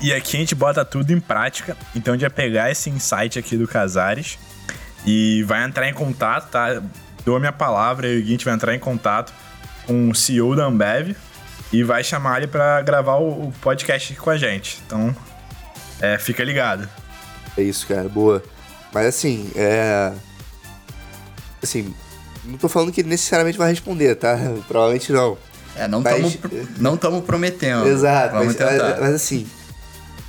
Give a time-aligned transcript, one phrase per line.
[0.00, 1.76] E aqui a gente bota tudo em prática.
[1.94, 4.38] Então a gente vai pegar esse insight aqui do Casares
[5.04, 6.82] e vai entrar em contato, tá?
[7.24, 9.32] Dou a minha palavra e a gente vai entrar em contato
[9.86, 11.16] com o CEO da Ambev
[11.72, 14.80] e vai chamar ele para gravar o podcast aqui com a gente.
[14.86, 15.14] Então,
[16.00, 16.88] é, fica ligado.
[17.56, 18.42] É isso, cara, boa.
[18.92, 20.12] Mas assim, é.
[21.62, 21.92] Assim,
[22.44, 24.38] não tô falando que ele necessariamente vai responder, tá?
[24.68, 25.36] Provavelmente não.
[25.76, 27.86] É, não estamos tamo prometendo.
[27.88, 29.00] Exato, Vamos mas, tentar.
[29.00, 29.46] mas assim,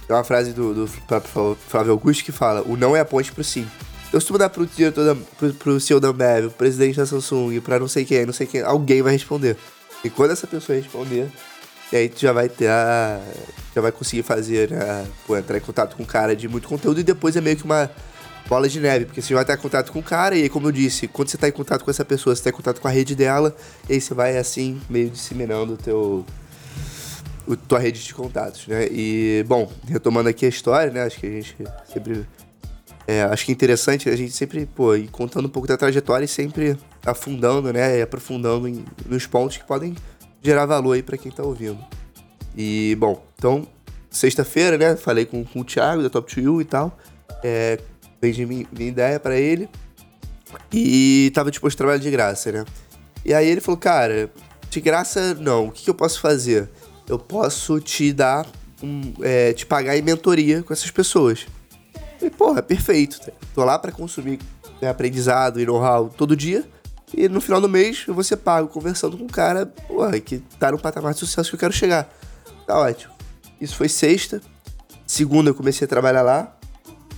[0.10, 3.32] tem uma frase do, do próprio Flávio Augusto que fala: o não é a ponte
[3.32, 3.68] pro sim.
[4.12, 7.60] Eu se dar pro diretor da, pro, pro CEO da Ambev, pro presidente da Samsung,
[7.62, 9.56] pra não sei quem, não sei quem, alguém vai responder.
[10.04, 11.30] E quando essa pessoa responder,
[11.94, 13.22] aí tu já vai ter a,
[13.76, 17.00] já vai conseguir fazer, né, pô, entrar em contato com um cara de muito conteúdo
[17.00, 17.88] e depois é meio que uma
[18.48, 20.70] bola de neve, porque você vai estar em contato com o cara e aí, como
[20.70, 22.88] eu disse, quando você está em contato com essa pessoa, você está em contato com
[22.88, 23.56] a rede dela,
[23.88, 26.26] e aí você vai assim, meio disseminando o teu
[27.50, 28.88] o, tua rede de contatos, né?
[28.92, 31.02] E, bom, retomando aqui a história, né?
[31.04, 31.56] Acho que a gente
[31.92, 32.26] sempre.
[33.08, 36.26] É, acho que é interessante a gente sempre, pô, ir contando um pouco da trajetória
[36.26, 37.98] e sempre afundando, né?
[37.98, 39.96] E aprofundando em, nos pontos que podem
[40.44, 41.80] gerar valor aí para quem tá ouvindo.
[42.56, 43.68] E, bom, então,
[44.12, 44.96] sexta-feira, né?
[44.96, 46.96] Falei com, com o Thiago da Top 2 You e tal.
[47.44, 47.80] É,
[48.22, 49.68] vendi minha, minha ideia para ele.
[50.72, 52.66] E tava disposto a trabalhar de graça, né?
[53.26, 54.32] E aí ele falou, cara,
[54.70, 56.70] de graça não, o que, que eu posso fazer?
[57.10, 58.46] Eu posso te dar,
[58.82, 61.48] um, é, te pagar em mentoria com essas pessoas.
[62.22, 63.20] E, porra, perfeito.
[63.56, 64.40] Tô lá para consumir
[64.80, 66.64] né, aprendizado e know-how todo dia.
[67.16, 70.38] E no final do mês eu vou ser pago conversando com um cara porra, que
[70.60, 72.08] tá no patamar de sucesso que eu quero chegar.
[72.68, 73.12] Tá ótimo.
[73.60, 74.40] Isso foi sexta.
[75.08, 76.56] Segunda eu comecei a trabalhar lá.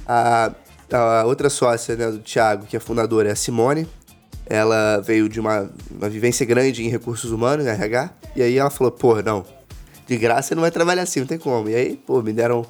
[0.07, 0.51] A,
[0.91, 3.85] a outra sócia né, do Thiago, que é fundadora, é a Simone.
[4.45, 8.09] Ela veio de uma, uma vivência grande em recursos humanos, RH.
[8.35, 9.45] E aí ela falou, porra, não,
[10.11, 11.69] de graça você não vai trabalhar assim, não tem como.
[11.69, 12.65] E aí, pô, me deram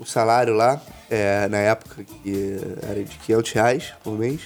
[0.00, 4.40] um salário lá, é, na época, que era de 500 reais por mês.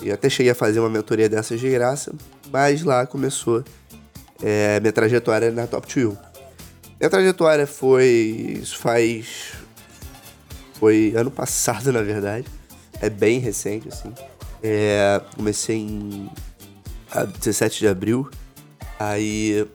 [0.00, 2.14] E até cheguei a fazer uma mentoria dessas de graça,
[2.50, 3.62] mas lá começou
[4.42, 6.16] é, minha trajetória na Top 2.
[6.98, 8.58] Minha trajetória foi.
[8.62, 9.52] Isso faz.
[10.80, 12.46] Foi ano passado, na verdade.
[12.98, 14.10] É bem recente, assim.
[14.62, 16.30] É, comecei em
[17.40, 18.30] 17 de abril.
[18.98, 19.66] Aí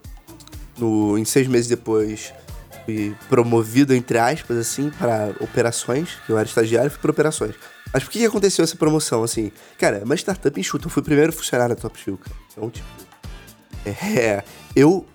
[0.81, 2.33] no, em seis meses depois,
[2.85, 7.55] fui promovido, entre aspas, assim, para operações, que eu era estagiário, fui para operações.
[7.93, 9.51] Mas por que, aconteceu essa promoção, assim?
[9.77, 12.35] Cara, é uma startup enxuta, eu fui o primeiro funcionário da Top Shield, cara.
[12.51, 12.87] Então, tipo,
[13.85, 14.43] é,
[14.75, 15.05] eu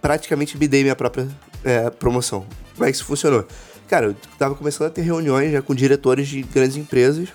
[0.00, 1.28] praticamente me dei minha própria
[1.64, 2.46] é, promoção.
[2.74, 3.46] Como é que isso funcionou?
[3.88, 7.28] Cara, eu tava começando a ter reuniões já com diretores de grandes empresas,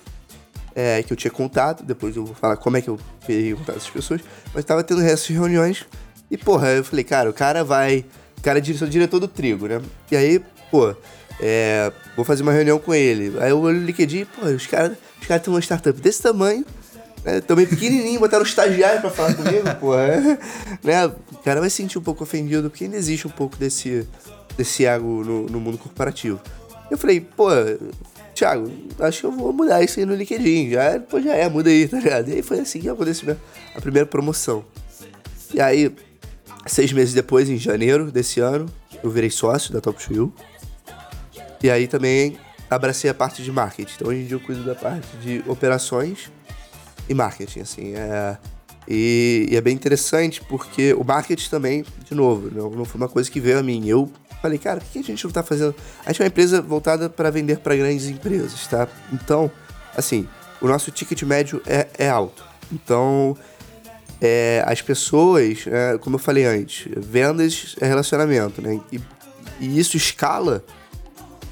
[0.74, 3.76] é, que eu tinha contato, depois eu vou falar como é que eu peguei contato
[3.76, 4.20] dessas pessoas,
[4.54, 5.86] mas tava tendo essas reuniões
[6.30, 8.04] e, porra, eu falei, cara, o cara vai.
[8.38, 9.80] O cara é diretor, diretor do trigo, né?
[10.10, 10.94] E aí, pô,
[11.40, 13.36] é, vou fazer uma reunião com ele.
[13.40, 16.64] Aí eu olho no LinkedIn, pô, os caras os cara têm uma startup desse tamanho,
[17.24, 17.40] né?
[17.40, 19.98] Também pequenininho, botaram um estagiário pra falar comigo, pô.
[19.98, 20.38] É,
[20.84, 21.06] né?
[21.06, 24.06] O cara vai se sentir um pouco ofendido, porque ainda existe um pouco desse,
[24.56, 26.40] desse ego no, no mundo corporativo.
[26.88, 27.48] Eu falei, pô,
[28.34, 28.70] Thiago,
[29.00, 30.70] acho que eu vou mudar isso aí no LinkedIn.
[30.70, 32.28] Já, pô, já é, muda aí, tá ligado?
[32.28, 33.36] E aí foi assim que aconteceu
[33.74, 34.64] a primeira promoção.
[35.52, 35.92] E aí,
[36.66, 38.66] Seis meses depois, em janeiro desse ano,
[39.02, 40.32] eu virei sócio da Top Shield.
[41.62, 42.38] E aí também
[42.70, 43.92] abracei a parte de marketing.
[43.96, 46.30] Então hoje em dia eu cuido da parte de operações
[47.08, 47.94] e marketing, assim.
[47.94, 48.36] É...
[48.88, 53.08] E, e, é bem interessante porque o marketing também, de novo, não, não foi uma
[53.08, 53.86] coisa que veio a mim.
[53.88, 54.10] Eu
[54.40, 55.74] falei, cara, por que a gente não tá fazendo.
[56.04, 58.86] A gente é uma empresa voltada para vender para grandes empresas, tá?
[59.12, 59.50] Então,
[59.96, 60.28] assim,
[60.60, 62.44] o nosso ticket médio é, é alto.
[62.72, 63.36] Então,
[64.20, 68.80] é, as pessoas, é, como eu falei antes, vendas é relacionamento, né?
[68.90, 69.00] E,
[69.60, 70.64] e, isso escala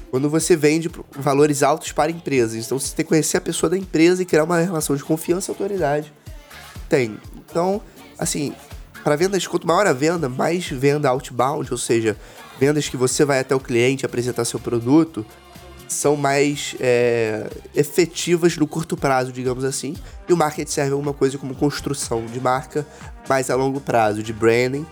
[0.09, 2.65] quando você vende valores altos para empresas.
[2.65, 5.51] Então você tem que conhecer a pessoa da empresa e criar uma relação de confiança
[5.51, 6.11] e autoridade.
[6.87, 7.17] Tem.
[7.35, 7.81] Então,
[8.17, 8.53] assim,
[9.03, 12.17] para vendas, quanto maior a venda, mais venda outbound, ou seja,
[12.59, 15.25] vendas que você vai até o cliente apresentar seu produto,
[15.87, 19.95] são mais é, efetivas no curto prazo, digamos assim.
[20.27, 22.85] E o marketing serve alguma coisa como construção de marca
[23.27, 24.85] mais a longo prazo, de branding.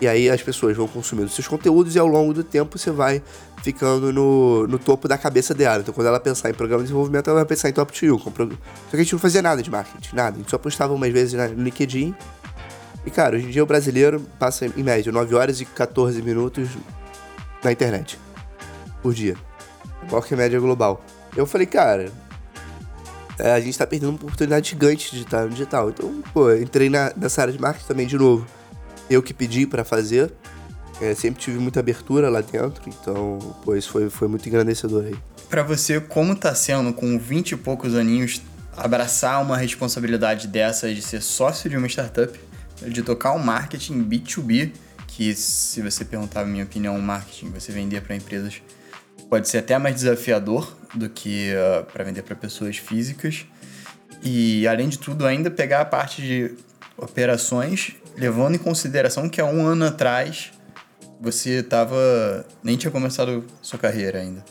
[0.00, 3.22] E aí as pessoas vão consumindo seus conteúdos e ao longo do tempo você vai
[3.62, 5.80] ficando no, no topo da cabeça dela.
[5.80, 8.22] Então quando ela pensar em programa de desenvolvimento, ela vai pensar em top 2.
[8.22, 10.36] Só que a gente não fazia nada de marketing, nada.
[10.36, 12.14] A gente só postava umas vezes no LinkedIn.
[13.04, 16.68] E cara, hoje em dia o brasileiro passa em média 9 horas e 14 minutos
[17.62, 18.18] na internet
[19.02, 19.49] por dia.
[20.36, 21.04] Média global?
[21.36, 22.12] Eu falei, cara,
[23.38, 25.90] é, a gente tá perdendo uma oportunidade gigante de estar no digital.
[25.90, 28.46] Então, pô, entrei na, nessa área de marketing também de novo.
[29.08, 30.32] Eu que pedi para fazer.
[31.00, 35.16] É, sempre tive muita abertura lá dentro, então, pô, isso foi, foi muito engrandecedor aí.
[35.48, 38.42] Para você, como tá sendo, com 20 e poucos aninhos,
[38.76, 42.38] abraçar uma responsabilidade dessa de ser sócio de uma startup,
[42.86, 44.72] de tocar um marketing B2B,
[45.06, 48.60] que se você perguntar a minha opinião, o marketing, você vender para empresas,
[49.30, 53.46] pode ser até mais desafiador do que uh, para vender para pessoas físicas.
[54.22, 56.50] E, além de tudo, ainda pegar a parte de
[56.98, 60.50] operações, levando em consideração que há um ano atrás
[61.20, 62.44] você tava.
[62.62, 64.44] nem tinha começado sua carreira ainda.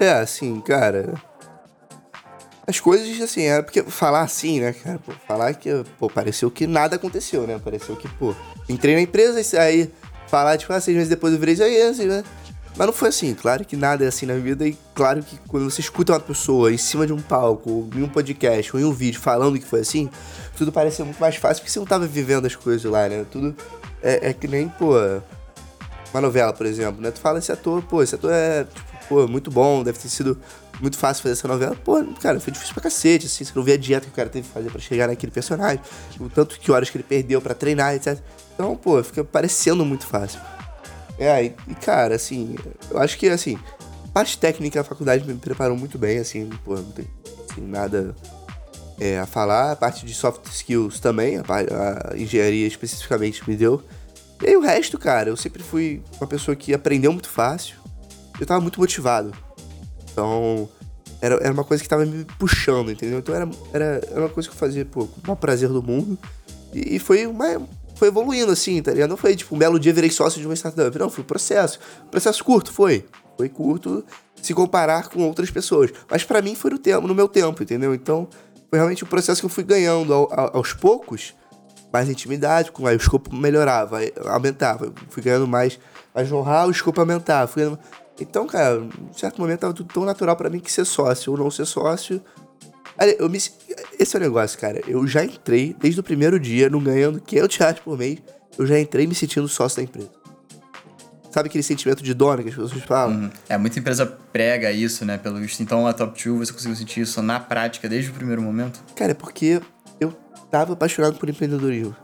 [0.00, 1.14] É, assim, cara.
[2.66, 4.98] As coisas, assim, é porque falar assim, né, cara?
[4.98, 7.58] Pô, falar que, pô, pareceu que nada aconteceu, né?
[7.62, 8.34] Pareceu que, pô,
[8.68, 9.90] entrei na empresa, aí
[10.26, 12.22] falar, tipo, ah, seis meses depois eu virei aí, assim, né?
[12.76, 15.68] Mas não foi assim, claro que nada é assim na vida e claro que quando
[15.68, 18.84] você escuta uma pessoa em cima de um palco, ou em um podcast, ou em
[18.84, 20.08] um vídeo falando que foi assim,
[20.56, 23.26] tudo parece muito mais fácil porque você não tava vivendo as coisas lá, né?
[23.30, 23.54] Tudo
[24.02, 24.94] é, é que nem, pô,
[26.12, 27.10] uma novela, por exemplo, né?
[27.10, 30.38] Tu fala esse ator, pô, esse ator é, tipo, pô, muito bom, deve ter sido
[30.80, 31.76] muito fácil fazer essa novela.
[31.84, 34.28] Pô, cara, foi difícil pra cacete, assim, você não vê a dieta que o cara
[34.28, 35.80] teve que fazer pra chegar naquele personagem,
[36.20, 38.18] o tanto que horas que ele perdeu para treinar, etc.
[38.54, 40.40] Então, pô, fica parecendo muito fácil.
[41.18, 42.54] É, e, cara, assim,
[42.90, 43.58] eu acho que, assim,
[44.14, 47.06] parte técnica a faculdade me preparou muito bem, assim, pô, não tem
[47.50, 48.14] assim, nada
[49.00, 49.72] é, a falar.
[49.72, 51.42] A parte de soft skills também, a,
[52.12, 53.82] a engenharia especificamente me deu.
[54.42, 57.76] E aí o resto, cara, eu sempre fui uma pessoa que aprendeu muito fácil.
[58.40, 59.32] Eu tava muito motivado.
[60.12, 60.68] Então,
[61.20, 63.18] era, era uma coisa que tava me puxando, entendeu?
[63.18, 65.82] Então era, era, era uma coisa que eu fazia, pô, com o maior prazer do
[65.82, 66.16] mundo.
[66.72, 67.60] E, e foi uma,
[67.98, 69.10] foi evoluindo, assim, tá ligado?
[69.10, 70.96] Não foi tipo, um belo dia virei sócio de uma startup.
[70.98, 71.78] Não, foi um processo.
[72.10, 73.04] Processo curto, foi.
[73.36, 74.04] Foi curto
[74.40, 75.90] se comparar com outras pessoas.
[76.08, 77.92] Mas para mim foi no, tempo, no meu tempo, entendeu?
[77.94, 78.28] Então,
[78.70, 81.34] foi realmente um processo que eu fui ganhando ao, ao, aos poucos,
[81.92, 84.92] mais intimidade, com aí o escopo melhorava, aumentava.
[85.08, 85.78] Fui ganhando mais,
[86.14, 87.50] mais know-how, o escopo aumentava.
[87.54, 87.78] Ganhando...
[88.20, 91.38] Então, cara, em certo momento tava tudo tão natural para mim que ser sócio ou
[91.38, 92.22] não ser sócio
[93.18, 93.38] eu me,
[93.98, 94.80] esse é o negócio, cara.
[94.86, 98.18] Eu já entrei, desde o primeiro dia, não ganhando 500 reais por mês,
[98.58, 100.10] eu já entrei me sentindo sócio da empresa.
[101.30, 103.16] Sabe aquele sentimento de dono que as pessoas falam?
[103.16, 103.30] Uhum.
[103.48, 105.62] É, muita empresa prega isso, né, pelo visto.
[105.62, 108.80] Então, a Top 2, você conseguiu sentir isso na prática desde o primeiro momento?
[108.96, 109.60] Cara, é porque
[110.00, 110.12] eu
[110.50, 111.94] tava apaixonado por empreendedorismo.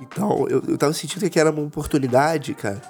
[0.00, 2.82] Então, eu, eu tava sentindo que era uma oportunidade, cara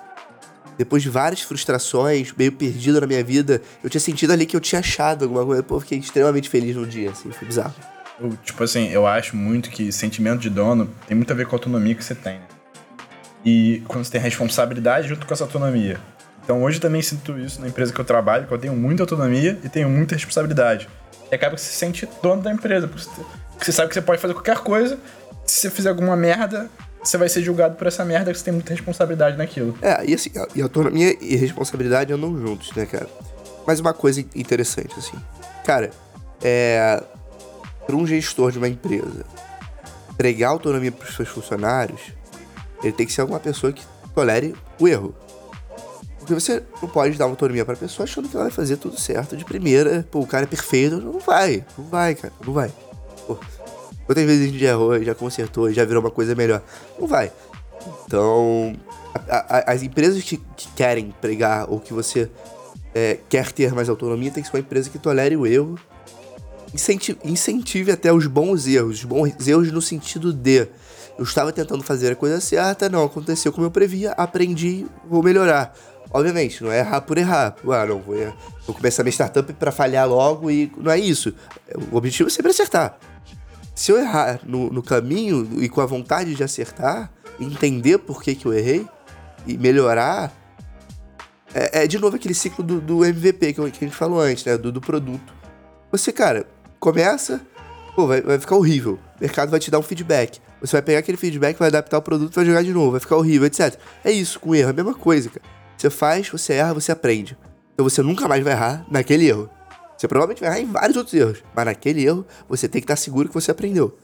[0.76, 4.60] depois de várias frustrações, meio perdido na minha vida, eu tinha sentido ali que eu
[4.60, 5.62] tinha achado alguma coisa.
[5.62, 7.74] Pô, fiquei extremamente feliz no dia, assim, foi bizarro.
[8.22, 11.56] Eu, tipo assim, eu acho muito que sentimento de dono tem muito a ver com
[11.56, 12.46] a autonomia que você tem, né?
[13.44, 15.98] E quando você tem responsabilidade junto com essa autonomia.
[16.44, 19.58] Então hoje também sinto isso na empresa que eu trabalho, que eu tenho muita autonomia
[19.64, 20.88] e tenho muita responsabilidade.
[21.30, 24.20] E acaba que você se sente dono da empresa, porque você sabe que você pode
[24.20, 24.98] fazer qualquer coisa,
[25.44, 26.68] se você fizer alguma merda,
[27.02, 29.76] você vai ser julgado por essa merda que você tem muita responsabilidade naquilo.
[29.82, 33.08] É, e assim, e autonomia e responsabilidade andam juntos, né, cara?
[33.66, 35.16] Mas uma coisa interessante, assim.
[35.64, 35.90] Cara,
[36.42, 37.02] é.
[37.86, 39.24] Para um gestor de uma empresa
[40.10, 42.00] entregar autonomia para os seus funcionários,
[42.82, 43.82] ele tem que ser alguma pessoa que
[44.14, 45.14] tolere o erro.
[46.18, 48.98] Porque você não pode dar autonomia para a pessoa achando que ela vai fazer tudo
[48.98, 50.06] certo de primeira.
[50.10, 51.00] Pô, o cara é perfeito.
[51.00, 52.70] Não vai, não vai, cara, não vai.
[53.26, 53.36] Pô,
[54.06, 56.62] Quantas vezes a gente já errou, já consertou, já virou uma coisa melhor?
[56.98, 57.32] Não vai.
[58.06, 58.74] Então,
[59.28, 62.30] a, a, as empresas que, que, querem pregar ou que você
[62.94, 65.78] é, quer ter mais autonomia tem que ser uma empresa que tolere o erro,
[66.72, 70.68] incentive, incentive até os bons erros, os bons erros no sentido de
[71.18, 75.74] eu estava tentando fazer a coisa certa, não aconteceu como eu previa, aprendi, vou melhorar.
[76.10, 77.56] Obviamente, não é errar por errar.
[77.66, 78.16] Ah, não, vou,
[78.66, 81.34] vou começar minha startup para falhar logo e não é isso.
[81.90, 82.98] O objetivo é sempre acertar
[83.74, 87.10] se eu errar no, no caminho e com a vontade de acertar,
[87.40, 88.86] entender por que, que eu errei
[89.46, 90.32] e melhorar,
[91.54, 94.56] é, é de novo aquele ciclo do, do MVP que, a gente falou antes, né?
[94.56, 95.34] Do, do produto.
[95.90, 96.46] Você, cara,
[96.82, 97.40] começa,
[97.94, 98.98] pô, vai, vai ficar horrível.
[99.16, 100.40] O mercado vai te dar um feedback.
[100.60, 103.16] Você vai pegar aquele feedback, vai adaptar o produto, vai jogar de novo, vai ficar
[103.16, 103.78] horrível, etc.
[104.04, 105.46] É isso, com erro, é a mesma coisa, cara.
[105.78, 107.38] Você faz, você erra, você aprende.
[107.72, 109.48] Então você nunca mais vai errar naquele erro.
[109.96, 112.96] Você provavelmente vai errar em vários outros erros, mas naquele erro você tem que estar
[112.96, 113.96] seguro que você aprendeu.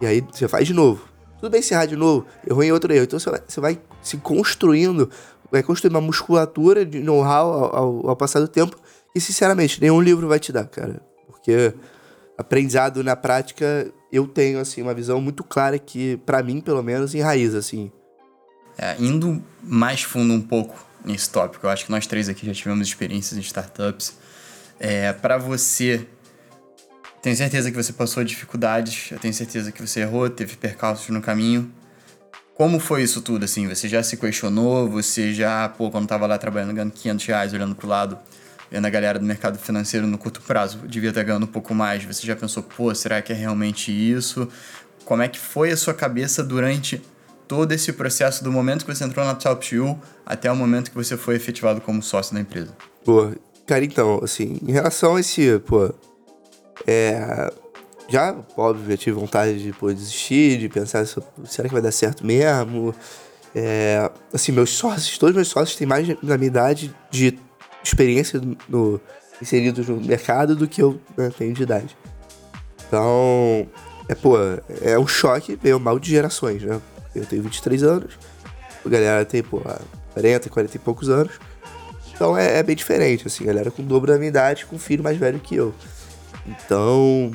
[0.00, 1.08] E aí você faz de novo.
[1.40, 3.04] Tudo bem se errar de novo, errou em outro erro.
[3.04, 5.10] Então você vai, você vai se construindo,
[5.50, 8.76] vai construir uma musculatura de know-how ao, ao, ao, passar do tempo
[9.14, 11.00] e, sinceramente, nenhum livro vai te dar, cara.
[11.26, 11.74] Porque
[12.40, 17.14] aprendizado na prática, eu tenho, assim, uma visão muito clara que, para mim, pelo menos,
[17.14, 17.92] enraiza, assim.
[18.78, 22.52] É, indo mais fundo um pouco nesse tópico, eu acho que nós três aqui já
[22.54, 24.14] tivemos experiências em startups
[24.78, 26.06] é, para você,
[27.20, 31.20] tenho certeza que você passou dificuldades, eu tenho certeza que você errou, teve percalços no
[31.20, 31.70] caminho.
[32.54, 33.68] como foi isso tudo, assim?
[33.68, 34.88] Você já se questionou?
[34.88, 38.18] Você já, pô, quando tava lá trabalhando, ganhando 500 reais, olhando pro lado,
[38.70, 42.04] vendo a galera do mercado financeiro no curto prazo, devia estar ganhando um pouco mais.
[42.04, 44.48] Você já pensou, pô, será que é realmente isso?
[45.04, 47.02] Como é que foi a sua cabeça durante
[47.48, 50.96] todo esse processo, do momento que você entrou na Top 2 até o momento que
[50.96, 52.76] você foi efetivado como sócio da empresa?
[53.04, 53.32] Pô,
[53.66, 55.92] cara, então, assim, em relação a esse, pô,
[56.86, 57.52] é,
[58.08, 61.04] já, óbvio, já tive vontade de pô, desistir, de pensar,
[61.44, 62.94] será que vai dar certo mesmo?
[63.52, 67.36] É, assim, meus sócios, todos meus sócios têm mais na minha idade de
[67.82, 69.00] experiência no,
[69.48, 71.96] no mercado do que eu né, tenho de idade.
[72.86, 73.66] Então,
[74.08, 74.36] é, pô,
[74.82, 76.80] é um choque meio mal de gerações, né?
[77.14, 78.18] Eu tenho 23 anos,
[78.84, 79.62] a galera tem, pô,
[80.12, 81.32] 40, 40 e poucos anos.
[82.12, 84.78] Então é, é bem diferente, assim, galera com o dobro da minha idade, com um
[84.78, 85.74] filho mais velho que eu.
[86.46, 87.30] Então,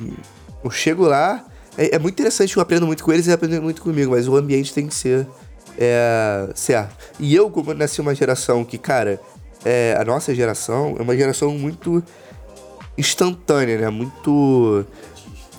[0.62, 1.44] eu chego lá,
[1.76, 4.36] é, é, muito interessante, eu aprendo muito com eles e aprendem muito comigo, mas o
[4.36, 5.26] ambiente tem que ser
[5.78, 6.94] é, certo.
[7.18, 9.20] E eu, como nasci uma geração que, cara,
[9.66, 12.00] é, a nossa geração é uma geração muito
[12.96, 13.90] instantânea, né?
[13.90, 14.86] Muito.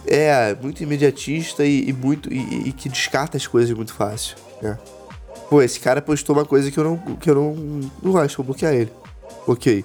[0.06, 2.32] É, muito imediatista e, e muito.
[2.32, 4.80] E, e, que descarta as coisas muito fácil, né?
[5.50, 7.54] Pô, esse cara postou uma coisa que eu não, que eu não,
[8.02, 8.94] não gosto, vou bloquear ele.
[9.46, 9.84] Ok.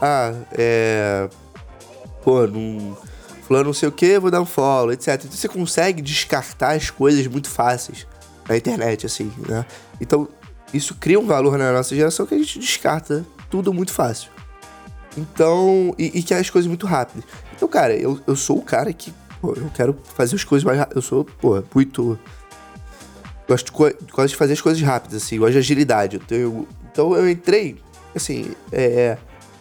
[0.00, 1.28] Ah, é.
[2.24, 2.96] Pô, não
[3.42, 5.08] fulano não sei o que, vou dar um follow, etc.
[5.14, 8.08] Então você consegue descartar as coisas muito fáceis
[8.48, 9.64] na internet, assim, né?
[10.00, 10.28] Então,
[10.74, 14.30] isso cria um valor na nossa geração que a gente descarta tudo muito fácil.
[15.14, 17.22] Então, e, e que é as coisas muito rápidas.
[17.54, 20.78] Então, cara, eu, eu sou o cara que, pô, eu quero fazer as coisas mais
[20.78, 20.96] rápidas.
[20.96, 22.18] Eu sou, pô, muito.
[23.46, 26.16] Gosto, gosto de fazer as coisas rápidas, assim, gosto de agilidade.
[26.16, 27.76] Eu tenho, então eu entrei,
[28.14, 29.18] assim, é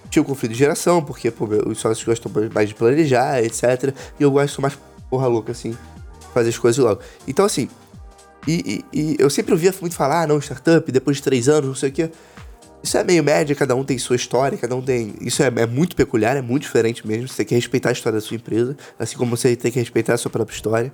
[0.09, 3.93] tinha o conflito de geração, porque pô, os sócios gostam mais de planejar, etc.
[4.19, 4.77] E eu gosto mais
[5.09, 5.77] porra louca, assim,
[6.33, 7.01] fazer as coisas logo.
[7.27, 7.69] Então, assim,
[8.47, 11.67] e, e, e eu sempre ouvia muito falar, ah, não, startup, depois de três anos,
[11.67, 12.11] não sei o quê.
[12.83, 15.13] Isso é meio média, cada um tem sua história, cada um tem.
[15.21, 17.27] Isso é, é, muito peculiar, é muito diferente mesmo.
[17.27, 20.13] Você tem que respeitar a história da sua empresa, assim como você tem que respeitar
[20.13, 20.91] a sua própria história.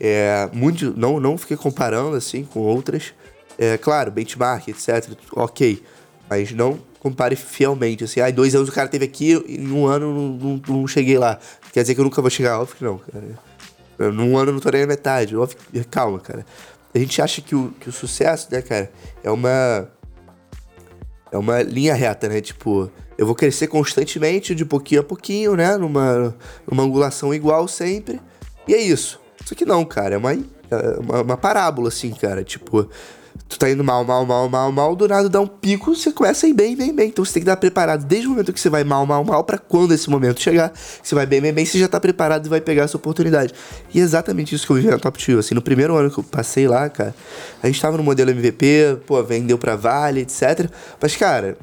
[0.00, 3.12] É, muito, não, não fiquei comparando assim com outras.
[3.58, 5.10] É, claro, benchmark, etc.
[5.32, 5.82] Ok.
[6.28, 10.12] Mas não compare fielmente, assim, ah, dois anos o cara teve aqui e num ano
[10.12, 11.38] não, não, não, cheguei lá.
[11.72, 12.58] Quer dizer que eu nunca vou chegar?
[12.60, 14.12] Óbvio que não, cara.
[14.12, 15.36] num ano eu não tô nem na metade.
[15.36, 15.56] Óbvio,
[15.88, 16.44] calma, cara.
[16.92, 18.90] A gente acha que o, que o sucesso, né, cara,
[19.22, 19.88] é uma.
[21.30, 22.40] É uma linha reta, né?
[22.40, 25.76] Tipo, eu vou crescer constantemente, de pouquinho a pouquinho, né?
[25.76, 26.34] Numa,
[26.70, 28.20] numa angulação igual sempre.
[28.68, 29.20] E é isso.
[29.44, 30.38] Só que não, cara, é uma, é
[30.98, 32.42] uma, uma parábola, assim, cara.
[32.44, 32.88] Tipo,
[33.48, 36.46] tu tá indo mal, mal, mal, mal, mal, do nada dá um pico, você começa
[36.46, 37.08] a ir bem, bem, bem.
[37.08, 39.44] Então você tem que estar preparado desde o momento que você vai mal, mal, mal,
[39.44, 42.48] para quando esse momento chegar, você vai bem, bem, bem, você já tá preparado e
[42.48, 43.52] vai pegar essa oportunidade.
[43.92, 45.38] E é exatamente isso que eu vi na Top 2.
[45.38, 47.14] Assim, no primeiro ano que eu passei lá, cara,
[47.62, 50.70] a gente tava no modelo MVP, pô, vendeu pra Vale, etc.
[51.00, 51.56] Mas, cara,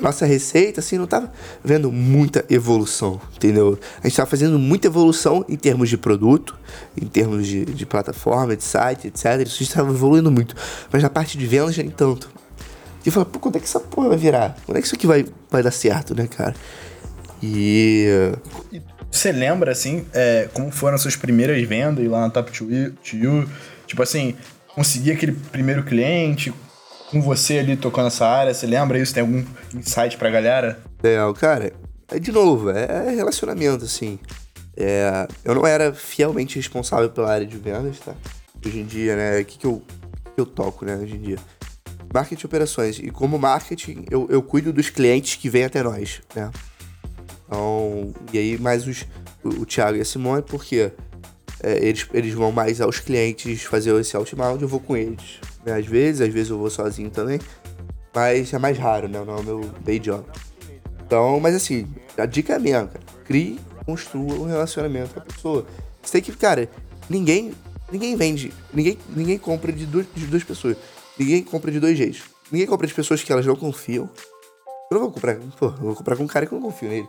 [0.00, 1.32] nossa receita, assim, não tava
[1.62, 3.78] vendo muita evolução, entendeu?
[4.02, 6.56] A gente tava fazendo muita evolução em termos de produto,
[7.00, 9.46] em termos de, de plataforma, de site, etc.
[9.46, 10.54] Isso estava evoluindo muito.
[10.90, 12.30] Mas na parte de vendas, nem tanto.
[13.04, 14.56] E eu falei, pô, quando é que essa porra vai virar?
[14.64, 16.54] Quando é que isso aqui vai, vai dar certo, né, cara?
[17.42, 18.32] E.
[19.10, 22.92] Você lembra, assim, é, como foram as suas primeiras vendas lá na Top 2
[23.86, 24.34] Tipo assim,
[24.74, 26.52] conseguir aquele primeiro cliente,
[27.10, 28.52] com você ali tocando essa área?
[28.52, 29.14] Você lembra isso?
[29.14, 29.44] Tem algum
[29.74, 30.78] insight pra galera?
[31.02, 31.72] É, cara,
[32.08, 34.18] é de novo, é relacionamento, assim.
[34.76, 38.14] É, eu não era fielmente responsável pela área de vendas, tá?
[38.64, 39.40] Hoje em dia, né?
[39.40, 39.82] O que, que, eu,
[40.34, 40.96] que eu toco, né?
[40.96, 41.38] Hoje em dia.
[42.12, 42.98] Marketing e operações.
[42.98, 46.50] E como marketing, eu, eu cuido dos clientes que vêm até nós, né?
[47.46, 49.06] Então, e aí mais os,
[49.42, 50.92] o, o Thiago e a Simone, porque
[51.62, 55.40] é, eles, eles vão mais aos clientes fazer esse outbound, eu vou com eles.
[55.64, 55.74] Né?
[55.74, 57.40] Às vezes, às vezes eu vou sozinho também.
[58.14, 59.22] Mas é mais raro, né?
[59.24, 60.24] Não é o meu day job.
[61.04, 63.04] Então, mas assim, a dica é mesmo, cara.
[63.24, 65.66] Crie, construa um relacionamento com a pessoa.
[66.02, 66.68] Você tem que, cara,
[67.08, 67.52] ninguém.
[67.90, 68.52] Ninguém vende.
[68.72, 70.76] Ninguém, ninguém compra de duas, de duas pessoas.
[71.18, 72.22] Ninguém compra de dois jeitos.
[72.50, 74.08] Ninguém compra de pessoas que elas não confiam.
[74.90, 75.36] Eu não vou comprar.
[75.58, 77.08] Pô, eu vou comprar com um cara que eu não confio nele.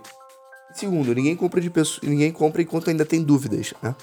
[0.74, 2.01] Segundo, ninguém compra de pessoas.
[2.01, 3.95] Ninguém compra enquanto ainda tem dúvidas, né?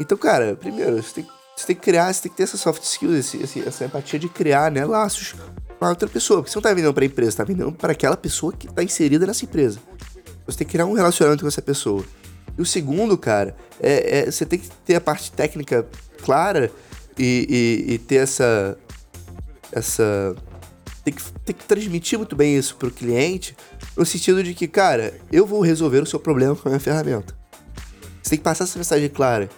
[0.00, 1.28] Então, cara, primeiro, você tem,
[1.62, 4.18] você tem que criar, você tem que ter essa soft skills, esse, esse, essa empatia
[4.18, 5.34] de criar, né, laços
[5.78, 6.40] com a outra pessoa.
[6.40, 9.26] Porque você não tá vendendo pra empresa, tá vendendo para aquela pessoa que tá inserida
[9.26, 9.78] nessa empresa.
[10.44, 12.04] Você tem que criar um relacionamento com essa pessoa.
[12.58, 15.86] E o segundo, cara, é, é você tem que ter a parte técnica
[16.22, 16.70] clara
[17.16, 18.76] e, e, e ter essa.
[19.70, 20.34] Essa.
[21.04, 23.56] Tem que, tem que transmitir muito bem isso pro cliente,
[23.96, 27.34] no sentido de que, cara, eu vou resolver o seu problema com a minha ferramenta.
[28.22, 29.48] Você tem que passar essa mensagem clara.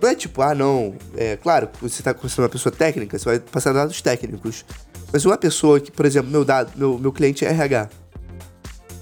[0.00, 0.94] Não é tipo, ah, não.
[1.16, 4.64] É claro, você tá conhecendo uma pessoa técnica, você vai passar dados técnicos.
[5.12, 7.88] Mas uma pessoa que, por exemplo, meu dado, meu, meu cliente é RH.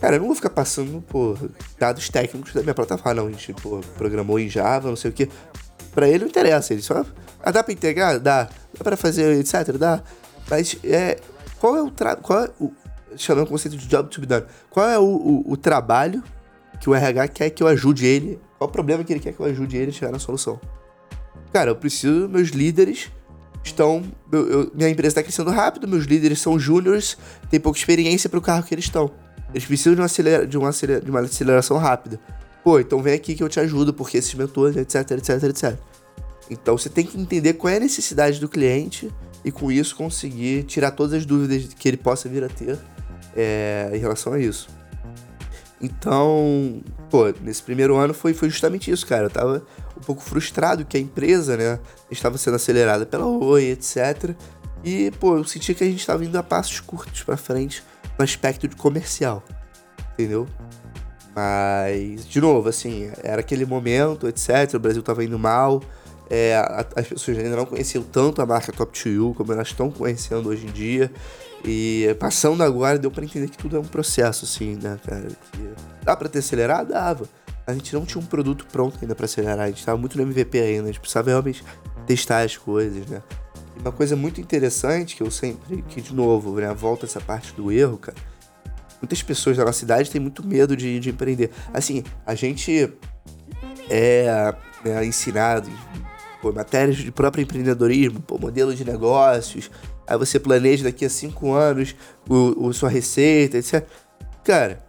[0.01, 1.37] Cara, eu não vou ficar passando, pô,
[1.79, 3.29] dados técnicos da minha plataforma, não.
[3.29, 5.29] A gente, pô, programou em Java, não sei o quê.
[5.95, 7.05] Pra ele não interessa, ele só.
[7.41, 8.19] Ah, dá pra integrar?
[8.19, 8.45] Dá.
[8.45, 9.77] Dá pra fazer, etc?
[9.79, 10.03] Dá.
[10.51, 11.19] Mas é.
[11.61, 12.17] Qual é o tra...
[12.17, 12.73] Qual é o.
[13.17, 14.45] Chamando o conceito de job to be done.
[14.71, 16.23] Qual é o, o, o trabalho
[16.81, 18.41] que o RH quer que eu ajude ele?
[18.59, 20.59] Qual o problema que ele quer que eu ajude ele a chegar na solução?
[21.53, 23.11] Cara, eu preciso, meus líderes
[23.63, 24.03] estão.
[24.31, 27.17] Eu, eu, minha empresa está crescendo rápido, meus líderes são júniores,
[27.51, 29.11] têm pouca experiência para o carro que eles estão.
[29.51, 32.19] Eles precisam de uma, acelera, de, uma acelera, de uma aceleração rápida.
[32.65, 35.79] Pô, então vem aqui que eu te ajudo, porque esses mentores, etc, etc, etc.
[36.51, 39.11] Então você tem que entender qual é a necessidade do cliente
[39.45, 42.79] e com isso conseguir tirar todas as dúvidas que ele possa vir a ter
[43.37, 44.69] é, em relação a isso.
[45.81, 46.81] Então,
[47.11, 49.25] pô, nesse primeiro ano foi, foi justamente isso, cara.
[49.25, 49.67] Eu tava
[50.03, 51.79] um pouco frustrado que a empresa, né,
[52.11, 54.35] estava sendo acelerada pela Oi, etc.
[54.85, 57.85] E, pô, eu sentia que a gente estava indo a passos curtos para frente
[58.19, 59.43] no aspecto de comercial,
[60.13, 60.47] entendeu?
[61.35, 64.75] Mas, de novo, assim, era aquele momento, etc.
[64.75, 65.83] O Brasil tava indo mal.
[66.29, 66.57] É,
[66.97, 70.67] as pessoas ainda não conheciam tanto a marca Top 2 como elas estão conhecendo hoje
[70.67, 71.11] em dia.
[71.65, 75.29] E passando agora, deu para entender que tudo é um processo, assim, né, cara?
[75.53, 75.71] Que
[76.03, 76.89] dá pra ter acelerado?
[76.89, 77.29] Dava.
[77.67, 80.23] A gente não tinha um produto pronto ainda para acelerar, a gente tava muito no
[80.25, 81.65] MVP ainda, a gente precisava realmente
[82.07, 83.23] testar as coisas, né?
[83.77, 87.55] E uma coisa muito interessante que eu sempre, que de novo, né, volta essa parte
[87.55, 88.19] do erro, cara.
[89.01, 91.51] Muitas pessoas da nossa cidade têm muito medo de, de empreender.
[91.73, 92.93] Assim, a gente
[93.91, 94.55] é
[94.85, 95.69] né, ensinado
[96.41, 99.71] pô, matérias de próprio empreendedorismo, pô, modelo de negócios,
[100.07, 101.95] aí você planeja daqui a cinco anos
[102.29, 103.87] o, o sua receita, etc.
[104.45, 104.85] Cara,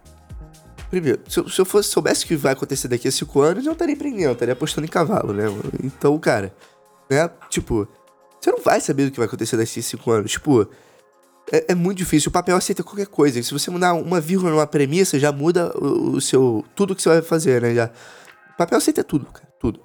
[0.94, 3.66] primeiro, se eu, se eu fosse, soubesse o que vai acontecer daqui a cinco anos,
[3.66, 5.44] eu estaria empreendendo, eu estaria apostando em cavalo, né?
[5.82, 6.54] Então, cara,
[7.10, 7.28] né?
[7.50, 7.88] Tipo,
[8.40, 10.30] você não vai saber o que vai acontecer daqui a cinco anos.
[10.30, 10.68] Tipo,
[11.50, 12.28] é, é, muito difícil.
[12.28, 13.42] O papel aceita qualquer coisa.
[13.42, 16.64] Se você mudar uma vírgula numa premissa, já muda o, o seu.
[16.76, 17.74] tudo que você vai fazer, né?
[17.74, 17.90] Já.
[18.52, 19.48] O papel aceita tudo, cara.
[19.58, 19.80] Tudo.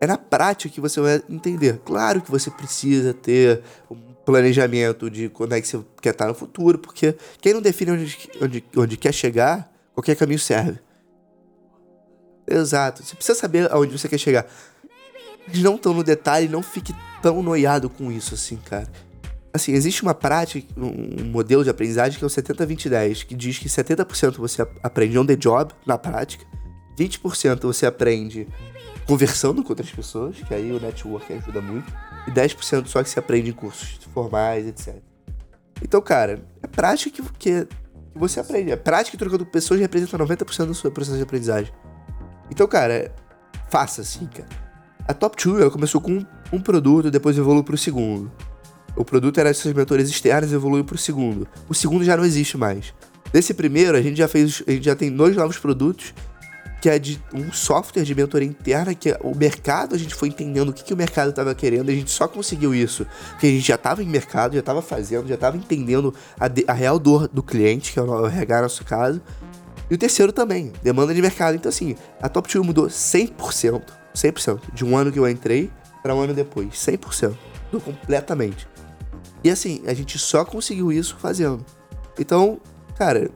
[0.00, 1.80] É na prática que você vai entender.
[1.82, 6.34] Claro que você precisa ter um planejamento de quando é que você quer estar no
[6.34, 10.78] futuro, porque quem não define onde, onde, onde quer chegar, qualquer caminho serve.
[12.46, 13.02] Exato.
[13.02, 14.46] Você precisa saber aonde você quer chegar.
[15.48, 18.88] Eles não estão no detalhe, não fique tão noiado com isso, assim, cara.
[19.54, 23.68] Assim, existe uma prática, um modelo de aprendizagem que é o 70-20-10, que diz que
[23.68, 26.44] 70% você aprende on the job, na prática,
[26.98, 28.48] 20% você aprende
[29.06, 31.92] conversando com outras pessoas, que aí o network ajuda muito,
[32.26, 34.96] e 10% só que se aprende em cursos formais, etc.
[35.82, 37.68] Então, cara, é prática que, que,
[38.12, 38.70] que você aprende.
[38.70, 41.72] É prática trocando pessoas representa 90% do seu processo de aprendizagem.
[42.50, 43.14] Então, cara,
[43.70, 44.48] faça assim, cara.
[45.06, 48.30] A Top 2 ela começou com um, produto, depois evoluiu para o segundo.
[48.94, 51.48] O produto era essas mentores externas evoluiu para o segundo.
[51.68, 52.94] O segundo já não existe mais.
[53.32, 56.14] Nesse primeiro, a gente já fez, a gente já tem dois novos produtos
[56.82, 60.26] que é de um software de mentoria interna, que é o mercado, a gente foi
[60.26, 63.50] entendendo o que, que o mercado estava querendo, a gente só conseguiu isso, porque a
[63.50, 66.98] gente já estava em mercado, já estava fazendo, já estava entendendo a, de, a, real
[66.98, 69.22] dor do cliente, que é o RH no nosso caso.
[69.88, 71.54] E o terceiro também, demanda de mercado.
[71.54, 73.80] Então, assim, a Top 2 mudou 100%,
[74.12, 75.70] 100%, de um ano que eu entrei
[76.02, 78.66] para um ano depois, 100%, mudou completamente.
[79.44, 81.64] E assim, a gente só conseguiu isso fazendo.
[82.18, 82.60] Então,
[82.96, 83.30] cara,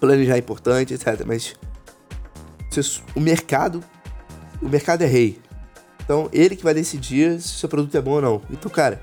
[0.00, 1.54] planejar é importante, etc, mas
[3.14, 3.82] o mercado,
[4.60, 5.40] o mercado é rei.
[6.02, 8.42] Então, ele que vai decidir se o seu produto é bom ou não.
[8.50, 9.02] Então, cara,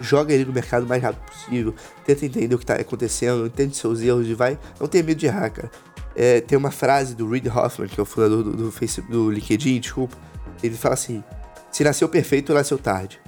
[0.00, 1.74] joga ele no mercado o mais rápido possível.
[2.04, 4.58] Tenta entender o que está acontecendo, entende seus erros e vai.
[4.78, 5.70] Não tenha medo de errar, cara.
[6.14, 9.30] É, tem uma frase do Reid Hoffman, que é o fundador do, do, Facebook, do
[9.30, 10.16] LinkedIn, desculpa.
[10.62, 11.22] Ele fala assim:
[11.70, 13.20] se nasceu perfeito, nasceu tarde.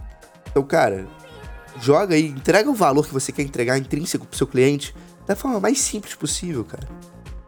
[0.51, 1.07] Então, cara,
[1.81, 4.95] joga aí, entrega o valor que você quer entregar intrínseco pro seu cliente
[5.27, 6.87] da forma mais simples possível, cara.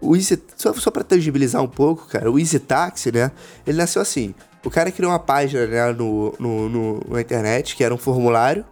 [0.05, 3.31] O Easy, só, só pra tangibilizar um pouco, cara, o Easy Taxi, né?
[3.67, 4.35] Ele nasceu assim.
[4.65, 8.65] O cara criou uma página né, no, no, no, na internet, que era um formulário.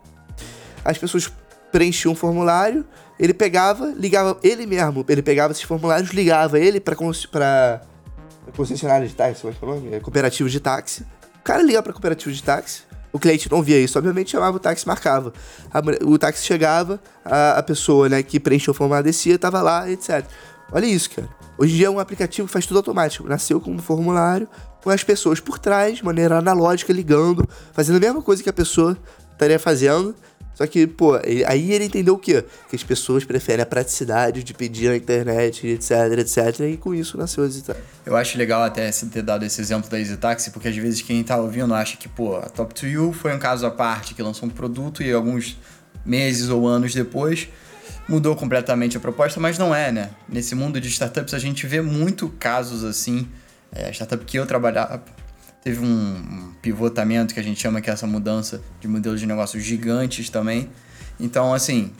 [0.84, 1.30] As pessoas
[1.70, 2.84] preenchiam um formulário,
[3.18, 6.94] ele pegava, ligava ele mesmo, ele pegava esses formulários, ligava ele pra,
[7.30, 7.80] pra
[8.56, 9.94] concessionária de táxi, como é que é o nome?
[9.94, 11.06] É cooperativa de táxi.
[11.40, 14.60] O cara ligava pra cooperativa de táxi, o cliente não via isso, obviamente chamava o
[14.60, 15.32] táxi, marcava.
[15.72, 19.90] A, o táxi chegava, a, a pessoa né, que preencheu o formulário descia, tava lá,
[19.90, 20.24] etc.
[20.72, 21.28] Olha isso, cara.
[21.58, 23.28] Hoje em dia é um aplicativo que faz tudo automático.
[23.28, 24.48] Nasceu com um formulário,
[24.82, 28.52] com as pessoas por trás, de maneira analógica, ligando, fazendo a mesma coisa que a
[28.52, 28.96] pessoa
[29.32, 30.14] estaria fazendo.
[30.54, 31.14] Só que, pô,
[31.46, 32.44] aí ele entendeu o quê?
[32.68, 36.60] Que as pessoas preferem a praticidade de pedir na internet, etc, etc.
[36.60, 37.80] E com isso nasceu a Zitaxi.
[38.04, 41.22] Eu acho legal até você ter dado esse exemplo da Zitaxi, porque às vezes quem
[41.22, 44.22] tá ouvindo acha que, pô, a Top 2 You foi um caso à parte, que
[44.22, 45.56] lançou um produto e alguns
[46.04, 47.48] meses ou anos depois
[48.08, 50.10] mudou completamente a proposta, mas não é, né?
[50.28, 53.28] Nesse mundo de startups a gente vê muito casos assim.
[53.74, 55.02] É, a startup que eu trabalhava
[55.62, 59.62] teve um pivotamento que a gente chama que é essa mudança de modelos de negócios
[59.62, 60.68] gigantes também.
[61.18, 61.92] Então, assim,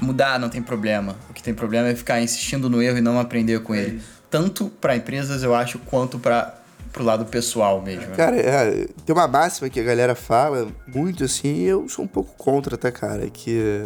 [0.00, 1.16] mudar não tem problema.
[1.30, 4.02] O que tem problema é ficar insistindo no erro e não aprender com ele.
[4.28, 6.54] Tanto para empresas, eu acho, quanto para
[6.92, 8.08] pro lado pessoal mesmo.
[8.08, 8.16] Né?
[8.16, 12.08] Cara, é, tem uma máxima que a galera fala muito assim, e eu sou um
[12.08, 13.28] pouco contra, tá, cara?
[13.28, 13.82] Que.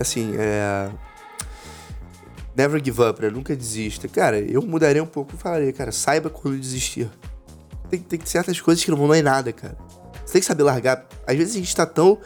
[0.00, 0.90] Assim, é.
[2.56, 3.28] Never give up, né?
[3.28, 4.08] Nunca desista.
[4.08, 7.10] Cara, eu mudaria um pouco e falaria, cara, saiba quando desistir.
[7.90, 9.76] Tem, tem certas coisas que não vão dar em nada, cara.
[10.24, 11.06] Você tem que saber largar.
[11.26, 12.18] Às vezes a gente tá tão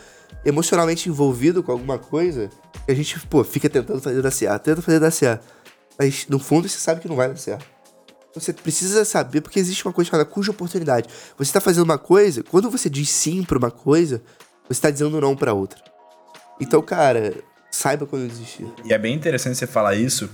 [0.45, 2.49] emocionalmente envolvido com alguma coisa
[2.87, 5.47] que a gente, pô, fica tentando fazer dar certo, tenta fazer dar certo.
[5.99, 7.67] Mas no fundo você sabe que não vai dar certo.
[8.35, 11.09] Você precisa saber, porque existe uma coisa chamada cuja oportunidade.
[11.37, 14.23] Você está fazendo uma coisa, quando você diz sim para uma coisa,
[14.65, 15.83] você está dizendo não para outra.
[16.61, 17.35] Então, cara,
[17.71, 18.67] saiba quando desistir.
[18.85, 20.31] E é bem interessante você falar isso.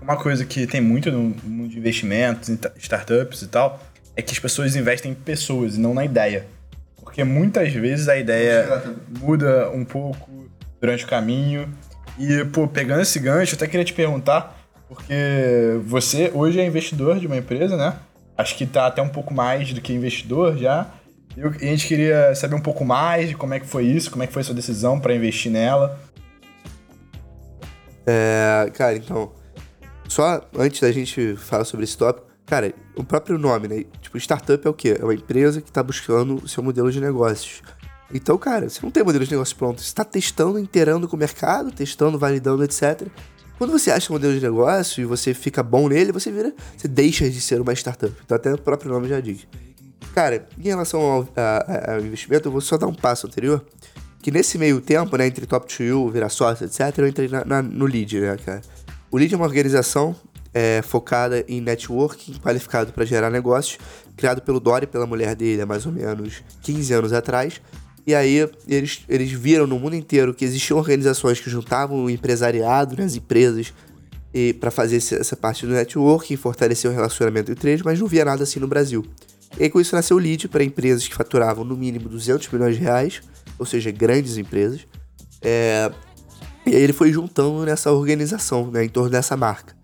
[0.00, 3.80] Uma coisa que tem muito no mundo de investimentos, em startups e tal,
[4.16, 6.46] é que as pessoas investem em pessoas e não na ideia.
[6.96, 8.82] Porque muitas vezes a ideia
[9.20, 10.48] muda um pouco
[10.80, 11.68] durante o caminho.
[12.18, 17.18] E, pô, pegando esse gancho, eu até queria te perguntar, porque você hoje é investidor
[17.18, 17.96] de uma empresa, né?
[18.36, 20.86] Acho que tá até um pouco mais do que investidor já.
[21.36, 24.22] E a gente queria saber um pouco mais de como é que foi isso, como
[24.22, 25.98] é que foi a sua decisão para investir nela.
[28.06, 29.32] É, cara, então,
[30.08, 33.84] só antes da gente falar sobre esse tópico, Cara, o próprio nome, né?
[34.02, 34.96] Tipo, startup é o quê?
[34.98, 37.62] É uma empresa que tá buscando o seu modelo de negócios.
[38.12, 39.80] Então, cara, você não tem modelo de negócio pronto.
[39.80, 43.06] Você está testando, inteirando com o mercado, testando, validando, etc.
[43.56, 46.52] Quando você acha um modelo de negócio e você fica bom nele, você vira.
[46.76, 48.12] Você deixa de ser uma startup.
[48.24, 49.46] Então, até o próprio nome já diz.
[50.12, 53.64] Cara, em relação ao, a, ao investimento, eu vou só dar um passo anterior.
[54.22, 57.62] Que nesse meio tempo, né, entre Top 2 virar sócio, etc., eu entrei na, na,
[57.62, 58.60] no Lead, né, cara?
[59.10, 60.14] O Lead é uma organização
[60.52, 63.78] é, focada em networking, qualificado para gerar negócios,
[64.16, 67.60] criado pelo Dory pela mulher dele há mais ou menos 15 anos atrás.
[68.06, 72.96] E aí eles, eles viram no mundo inteiro que existiam organizações que juntavam o empresariado,
[72.96, 73.72] né, as empresas,
[74.32, 78.24] e para fazer essa parte do networking, fortalecer o relacionamento entre eles, mas não via
[78.24, 79.04] nada assim no Brasil.
[79.58, 82.76] E aí com isso nasceu o lead para empresas que faturavam no mínimo 200 milhões
[82.76, 83.20] de reais,
[83.60, 84.80] ou seja, grandes empresas.
[85.40, 85.92] É...
[86.66, 89.76] E ele foi juntando nessa organização, né, em torno dessa marca.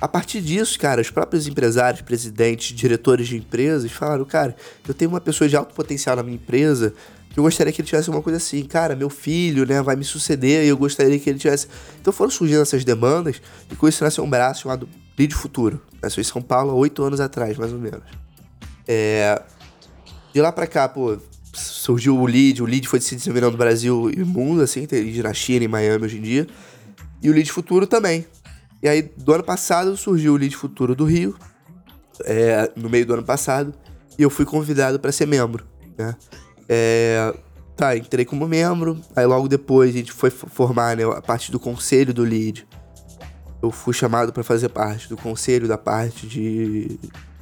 [0.00, 4.54] A partir disso, cara, os próprios empresários, presidentes, diretores de empresas falaram, cara,
[4.86, 6.94] eu tenho uma pessoa de alto potencial na minha empresa
[7.30, 10.04] que eu gostaria que ele tivesse uma coisa assim, cara, meu filho, né, vai me
[10.04, 11.66] suceder e eu gostaria que ele tivesse.
[12.00, 15.82] Então foram surgindo essas demandas e com isso nasceu um braço chamado Lead Futuro.
[16.00, 18.02] Nasceu em São Paulo há oito anos atrás, mais ou menos.
[18.86, 19.42] É...
[20.32, 21.18] De lá pra cá, pô,
[21.52, 25.22] surgiu o Lead, o Lead foi se desenvolvendo no Brasil e mundo, assim, tem Lead
[25.22, 26.46] na China e Miami hoje em dia.
[27.22, 28.26] E o Lead Futuro também.
[28.82, 31.36] E aí, do ano passado, surgiu o Lead Futuro do Rio,
[32.24, 33.74] é, no meio do ano passado,
[34.18, 35.64] e eu fui convidado para ser membro,
[35.96, 36.14] né?
[36.68, 37.34] É,
[37.76, 41.58] tá, entrei como membro, aí logo depois a gente foi formar né, a parte do
[41.58, 42.66] conselho do Lead.
[43.62, 46.98] Eu fui chamado para fazer parte do conselho da parte de,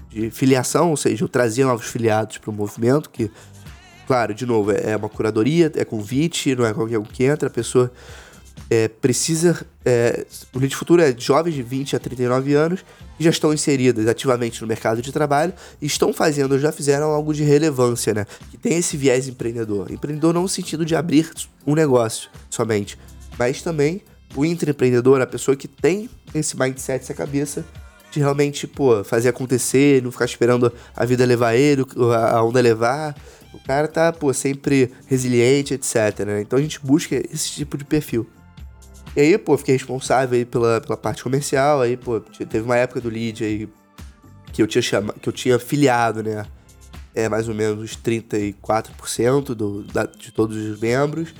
[0.08, 3.30] de filiação, ou seja, eu trazia novos filiados para o movimento, que,
[4.06, 7.50] claro, de novo, é uma curadoria, é convite, não é qualquer um que entra, a
[7.50, 7.90] pessoa
[8.70, 9.64] é, precisa.
[9.84, 12.84] É, o Lead Futuro é jovens de 20 a 39 anos
[13.16, 17.32] que já estão inseridas ativamente no mercado de trabalho e estão fazendo, já fizeram algo
[17.32, 18.26] de relevância, né?
[18.50, 19.90] Que tem esse viés empreendedor.
[19.90, 21.30] Empreendedor não no sentido de abrir
[21.66, 22.98] um negócio somente,
[23.38, 24.02] mas também
[24.34, 27.64] o intraempreendedor, a pessoa que tem esse mindset, essa cabeça
[28.10, 31.84] de realmente, pô, fazer acontecer, não ficar esperando a vida levar ele,
[32.32, 33.16] a onda levar.
[33.56, 36.20] O cara tá, pô, sempre resiliente, etc.
[36.26, 36.40] Né?
[36.42, 38.28] Então a gente busca esse tipo de perfil.
[39.16, 41.80] E aí, pô, fiquei responsável aí pela, pela parte comercial.
[41.80, 43.68] Aí, pô, teve uma época do lead aí
[44.52, 46.44] que eu tinha, chama, que eu tinha filiado, né?
[47.14, 51.34] É mais ou menos 34% do, da, de todos os membros.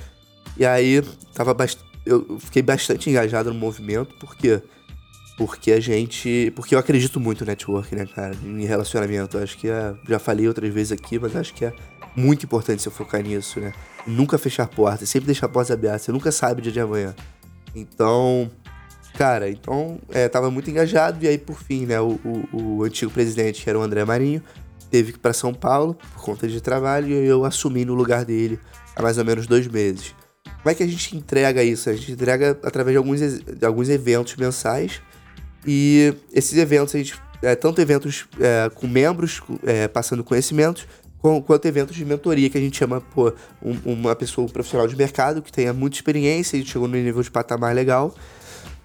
[0.57, 1.03] E aí,
[1.35, 1.55] tava
[2.03, 4.61] eu fiquei bastante engajado no movimento, porque
[5.37, 6.51] porque a gente.
[6.55, 8.35] Porque eu acredito muito no network, né, cara?
[8.43, 9.37] Em relacionamento.
[9.37, 11.73] Acho que é, já falei outras vezes aqui, mas acho que é
[12.17, 13.71] muito importante você focar nisso, né?
[14.07, 16.01] Nunca fechar portas, sempre deixar portas abertas.
[16.01, 17.15] Você nunca sabe o dia de amanhã.
[17.75, 18.49] Então,
[19.13, 21.23] cara, então é, tava muito engajado.
[21.23, 22.19] E aí, por fim, né, o,
[22.51, 24.41] o, o antigo presidente, que era o André Marinho,
[24.89, 28.25] teve que ir para São Paulo por conta de trabalho e eu assumi no lugar
[28.25, 28.59] dele
[28.95, 30.15] há mais ou menos dois meses.
[30.63, 31.87] Como é que a gente entrega isso?
[31.87, 35.01] A gente entrega através de alguns, de alguns eventos mensais.
[35.65, 41.65] E esses eventos, a gente, é, tanto eventos é, com membros é, passando conhecimentos, quanto
[41.65, 45.41] eventos de mentoria, que a gente chama pô, um, uma pessoa um profissional de mercado
[45.41, 48.13] que tenha muita experiência e chegou no nível de patamar legal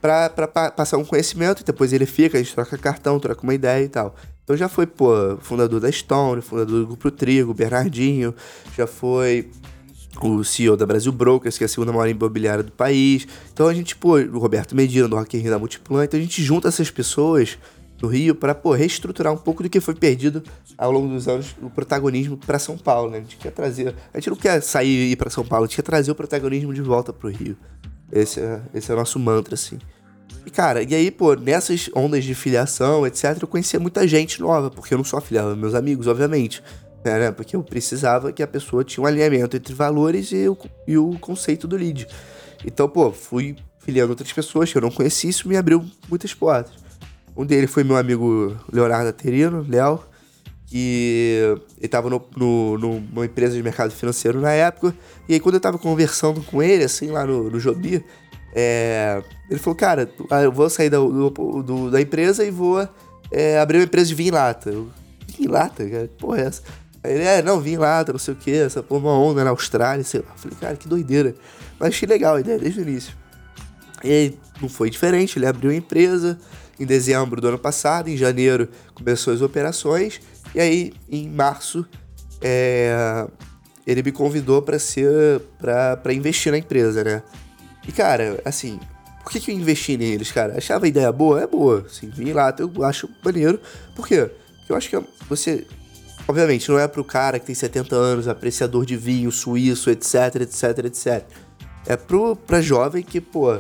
[0.01, 3.85] para passar um conhecimento e depois ele fica, a gente troca cartão, troca uma ideia
[3.85, 4.17] e tal.
[4.43, 8.35] Então já foi, pô, fundador da Stone, fundador do Grupo Trigo, Bernardinho,
[8.77, 9.49] já foi
[10.21, 13.29] o CEO da Brasil Brokers, que é a segunda maior imobiliária do país.
[13.53, 16.23] Então a gente, pô, o Roberto Medina, do Rock in Rio da Multiplan, então a
[16.23, 17.57] gente junta essas pessoas
[18.03, 20.43] no Rio para, reestruturar um pouco do que foi perdido
[20.77, 23.19] ao longo dos anos o protagonismo para São Paulo, né?
[23.19, 25.69] A gente quer trazer, a gente não quer sair e ir para São Paulo, a
[25.69, 27.57] gente quer trazer o protagonismo de volta pro Rio.
[28.11, 29.79] Esse é, esse é o nosso mantra, assim.
[30.45, 34.69] E, cara, e aí, pô, nessas ondas de filiação, etc., eu conhecia muita gente nova,
[34.69, 36.63] porque eu não só afiliava meus amigos, obviamente.
[37.05, 37.31] Né?
[37.31, 41.17] Porque eu precisava que a pessoa tinha um alinhamento entre valores e o, e o
[41.21, 42.09] conceito do lead.
[42.65, 46.82] Então, pô, fui filiando outras pessoas que eu não conhecia, isso me abriu muitas portas.
[47.37, 50.01] Um deles foi meu amigo Leonardo Aterino, Léo,
[50.67, 54.95] que ele estava no, no, numa empresa de mercado financeiro na época.
[55.29, 58.05] E aí, quando eu estava conversando com ele, assim, lá no, no Jobi,
[58.55, 61.31] é, ele falou, cara, ah, eu vou sair da, do,
[61.63, 62.87] do, da empresa e vou
[63.31, 64.71] é, abrir uma empresa de vinho em lata.
[64.71, 64.91] Eu,
[65.29, 65.89] vinho em lata?
[65.89, 66.11] Cara?
[66.19, 66.63] Porra é essa?
[67.03, 69.43] Aí ele, é, não, vinho em lata, não sei o que, essa porra, uma onda
[69.43, 70.33] na Austrália, sei lá.
[70.33, 71.35] Eu falei, cara, que doideira.
[71.79, 73.15] Mas achei legal a ideia desde o início.
[74.05, 76.39] E aí, não foi diferente, ele abriu a empresa
[76.83, 80.21] em dezembro do ano passado, em janeiro começou as operações,
[80.55, 81.87] e aí, em março,
[82.41, 83.27] é,
[83.87, 87.23] ele me convidou para ser, para investir na empresa, né?
[87.87, 88.79] E, cara, assim,
[89.23, 90.59] por que, que eu investi neles, cara?
[90.59, 91.41] Achava a ideia boa?
[91.43, 91.85] É boa.
[91.87, 93.61] Assim, vim lá, eu acho maneiro.
[93.95, 94.31] Por quê?
[94.59, 95.67] Porque eu acho que você.
[96.29, 100.79] Obviamente, não é pro cara que tem 70 anos, apreciador de vinho, suíço, etc, etc,
[100.85, 101.25] etc.
[101.87, 103.59] É pro, pra jovem que, pô,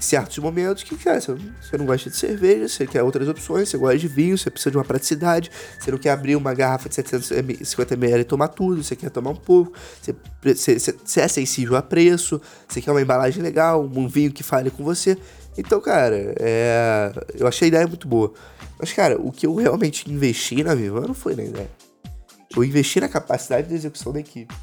[0.00, 3.98] certos momentos que, cara, você não gosta de cerveja, você quer outras opções, você gosta
[3.98, 8.20] de vinho, você precisa de uma praticidade, você não quer abrir uma garrafa de 750ml
[8.20, 12.40] e tomar tudo, você quer tomar um pouco, você, você, você é sensível a preço,
[12.68, 15.16] você quer uma embalagem legal, um vinho que fale com você.
[15.56, 17.12] Então, cara, é...
[17.34, 18.32] eu achei a ideia muito boa.
[18.78, 21.70] Mas, cara, o que eu realmente investi na Viva não foi na ideia.
[22.56, 24.54] Eu investi na capacidade de execução da equipe.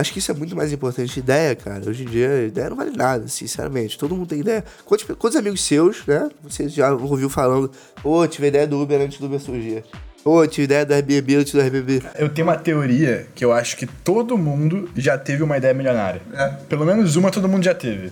[0.00, 1.18] Acho que isso é muito mais importante.
[1.18, 1.88] Ideia, cara.
[1.88, 3.98] Hoje em dia, ideia não vale nada, sinceramente.
[3.98, 4.64] Todo mundo tem ideia.
[4.86, 6.30] Quantos, quantos amigos seus, né?
[6.42, 7.70] Você já ouviu falando,
[8.02, 9.84] pô, tive ideia do Uber antes do Uber surgir.
[10.24, 12.02] Pô, tive ideia do Airbnb antes do Airbnb.
[12.18, 16.22] Eu tenho uma teoria que eu acho que todo mundo já teve uma ideia milionária.
[16.32, 16.48] É.
[16.66, 18.10] Pelo menos uma todo mundo já teve.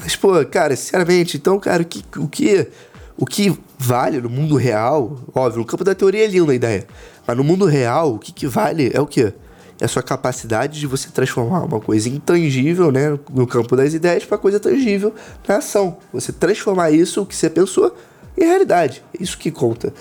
[0.00, 2.68] Mas, pô, cara, sinceramente, então, cara, o que, o que,
[3.16, 6.86] o que vale no mundo real, óbvio, no campo da teoria é lindo a ideia.
[7.26, 9.32] Mas no mundo real, o que, que vale é o quê?
[9.80, 14.24] É a sua capacidade de você transformar uma coisa intangível, né, no campo das ideias,
[14.24, 15.14] para coisa tangível
[15.46, 15.98] na ação.
[16.12, 17.96] Você transformar isso, o que você pensou,
[18.36, 19.02] em realidade.
[19.18, 19.92] É isso que conta.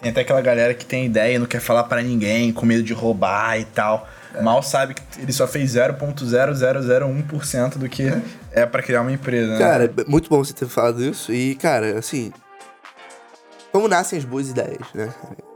[0.00, 2.82] Tem até aquela galera que tem ideia e não quer falar para ninguém, com medo
[2.82, 4.08] de roubar e tal.
[4.34, 4.42] É.
[4.42, 8.20] Mal sabe que ele só fez 0.0001% do que é,
[8.50, 9.52] é para criar uma empresa.
[9.52, 9.58] Né?
[9.58, 11.32] Cara, muito bom você ter falado isso.
[11.32, 12.32] E, cara, assim.
[13.70, 15.08] Como nascem as boas ideias, né?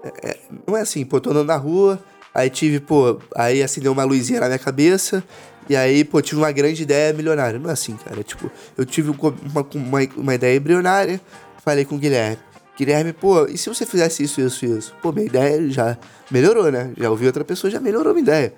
[0.02, 2.00] É, é, não é assim, pô, tô andando na rua,
[2.36, 5.24] Aí tive, pô, aí acendeu uma luzinha na minha cabeça.
[5.70, 7.58] E aí, pô, tive uma grande ideia milionária.
[7.58, 8.22] Não é assim, cara.
[8.22, 11.18] Tipo, eu tive uma, uma, uma ideia embrionária,
[11.64, 12.36] falei com o Guilherme.
[12.76, 14.94] Guilherme, pô, e se você fizesse isso, isso, isso?
[15.00, 15.96] Pô, minha ideia já
[16.30, 16.92] melhorou, né?
[16.94, 18.52] Já ouvi outra pessoa, já melhorou minha ideia.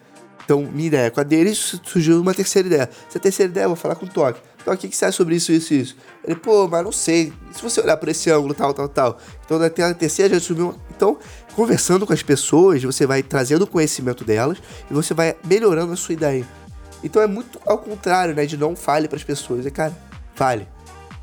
[0.44, 2.90] Então, minha ideia com a dele surgiu uma terceira ideia.
[3.08, 4.40] Essa terceira ideia, eu vou falar com o Toque.
[4.68, 5.96] Toque, o que, que você acha sobre isso, isso, isso?
[6.22, 7.32] Ele, pô, mas não sei.
[7.52, 9.18] Se você olhar por esse ângulo, tal, tal, tal.
[9.44, 10.74] Então, na terceira já subiu.
[10.94, 11.16] Então,
[11.54, 14.58] conversando com as pessoas, você vai trazendo o conhecimento delas
[14.90, 16.46] e você vai melhorando a sua ideia.
[17.02, 18.44] Então, é muito ao contrário, né?
[18.44, 19.64] De não fale para as pessoas.
[19.64, 19.96] É, cara,
[20.34, 20.68] fale.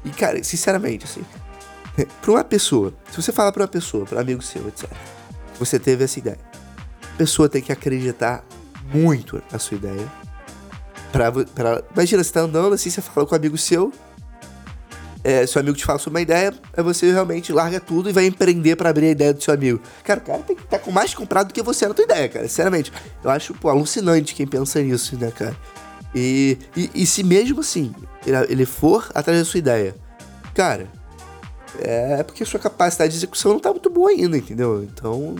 [0.03, 1.23] E, cara, sinceramente, assim,
[2.21, 4.89] para uma pessoa, se você falar para uma pessoa, para um amigo seu, etc.,
[5.59, 6.39] você teve essa ideia,
[7.13, 8.43] a pessoa tem que acreditar
[8.91, 10.24] muito a sua ideia.
[11.15, 13.89] Pra, pra, imagina, você tá andando assim, você fala com um amigo seu,
[15.23, 18.25] é, seu amigo te fala sobre uma ideia, aí você realmente larga tudo e vai
[18.25, 19.79] empreender para abrir a ideia do seu amigo.
[20.03, 22.03] Cara, o cara tem que estar tá com mais comprado do que você na tua
[22.03, 22.45] ideia, cara.
[22.49, 22.91] Sinceramente.
[23.23, 25.55] Eu acho, pô, alucinante quem pensa nisso, né, cara?
[26.13, 27.95] E, e, e se mesmo assim
[28.27, 29.95] ele, ele for atrás da sua ideia,
[30.53, 30.85] cara,
[31.79, 34.83] é porque sua capacidade de execução não tá muito boa ainda, entendeu?
[34.83, 35.37] Então,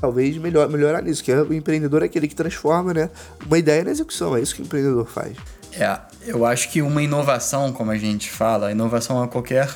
[0.00, 3.10] talvez melhor, melhorar nisso, que é, o empreendedor é aquele que transforma né,
[3.46, 5.36] uma ideia na execução, é isso que o empreendedor faz.
[5.72, 9.68] É, eu acho que uma inovação, como a gente fala, inovação a qualquer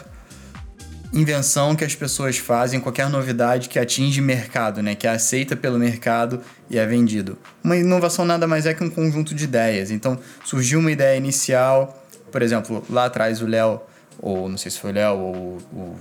[1.12, 4.94] invenção que as pessoas fazem, qualquer novidade que atinge mercado, né?
[4.94, 7.38] Que é aceita pelo mercado e é vendido.
[7.64, 9.90] Uma inovação nada mais é que um conjunto de ideias.
[9.90, 13.80] Então, surgiu uma ideia inicial, por exemplo, lá atrás o Léo,
[14.20, 15.96] ou não sei se foi o Léo ou o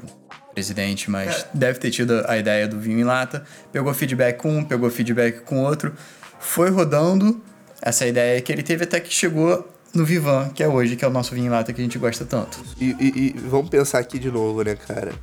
[0.58, 1.48] presidente, mas é.
[1.54, 5.42] deve ter tido a ideia do vinho em lata, pegou feedback com um, pegou feedback
[5.42, 5.94] com outro,
[6.40, 7.40] foi rodando
[7.80, 11.08] essa ideia que ele teve até que chegou no Vivan, que é hoje, que é
[11.08, 12.60] o nosso vinho em lata que a gente gosta tanto.
[12.82, 15.14] E, e, e vamos pensar aqui de novo, né, cara?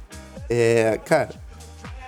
[0.49, 1.31] É, cara,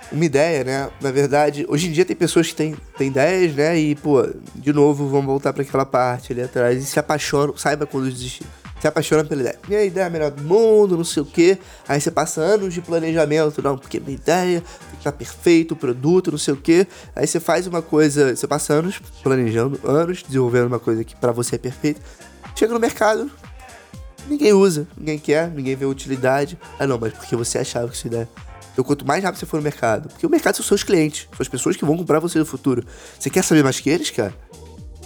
[0.09, 0.89] uma ideia, né?
[1.01, 3.77] Na verdade, hoje em dia tem pessoas que têm, têm ideias, né?
[3.77, 7.85] E, pô, de novo, vamos voltar para aquela parte ali atrás e se apaixonam, saiba
[7.85, 8.45] quando desistir.
[8.79, 9.59] Se apaixona pela ideia.
[9.67, 11.57] Minha ideia é a melhor do mundo, não sei o quê.
[11.87, 14.63] Aí você passa anos de planejamento, não, porque minha ideia
[14.97, 16.85] estar perfeito, o produto, não sei o quê.
[17.15, 21.31] Aí você faz uma coisa, você passa anos planejando, anos desenvolvendo uma coisa que para
[21.31, 22.01] você é perfeita.
[22.55, 23.31] Chega no mercado,
[24.27, 26.57] ninguém usa, ninguém quer, ninguém vê utilidade.
[26.79, 28.27] Ah, não, mas porque você achava que isso ideia.
[28.73, 31.39] Então, quanto mais rápido você for no mercado, porque o mercado são seus clientes, são
[31.39, 32.85] as pessoas que vão comprar você no futuro.
[33.17, 34.35] Você quer saber mais que eles, cara?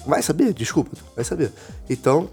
[0.05, 1.53] Vai saber, desculpa, vai saber.
[1.89, 2.29] Então,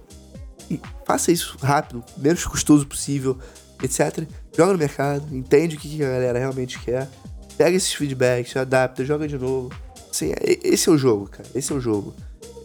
[1.05, 3.39] faça isso rápido, menos custoso possível,
[3.83, 4.27] etc.
[4.57, 7.09] Joga no mercado, entende o que a galera realmente quer,
[7.57, 9.71] pega esses feedbacks, adapta, joga de novo.
[10.11, 11.49] Assim, esse é o jogo, cara.
[11.55, 12.15] Esse é o jogo.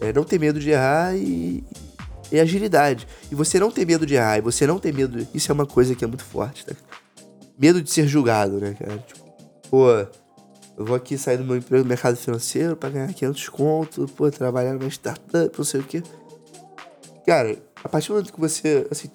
[0.01, 1.63] É não ter medo de errar e,
[2.31, 3.07] é agilidade.
[3.31, 5.25] E você não ter medo de errar, e você não ter medo.
[5.33, 6.73] Isso é uma coisa que é muito forte, tá?
[7.57, 8.97] Medo de ser julgado, né, cara?
[8.97, 9.23] Tipo,
[9.69, 9.89] pô,
[10.77, 14.29] eu vou aqui sair do meu emprego no mercado financeiro pra ganhar 500 conto, pô,
[14.31, 16.01] trabalhar numa startup, não sei o quê.
[17.25, 19.09] Cara, a partir do momento que você, assim,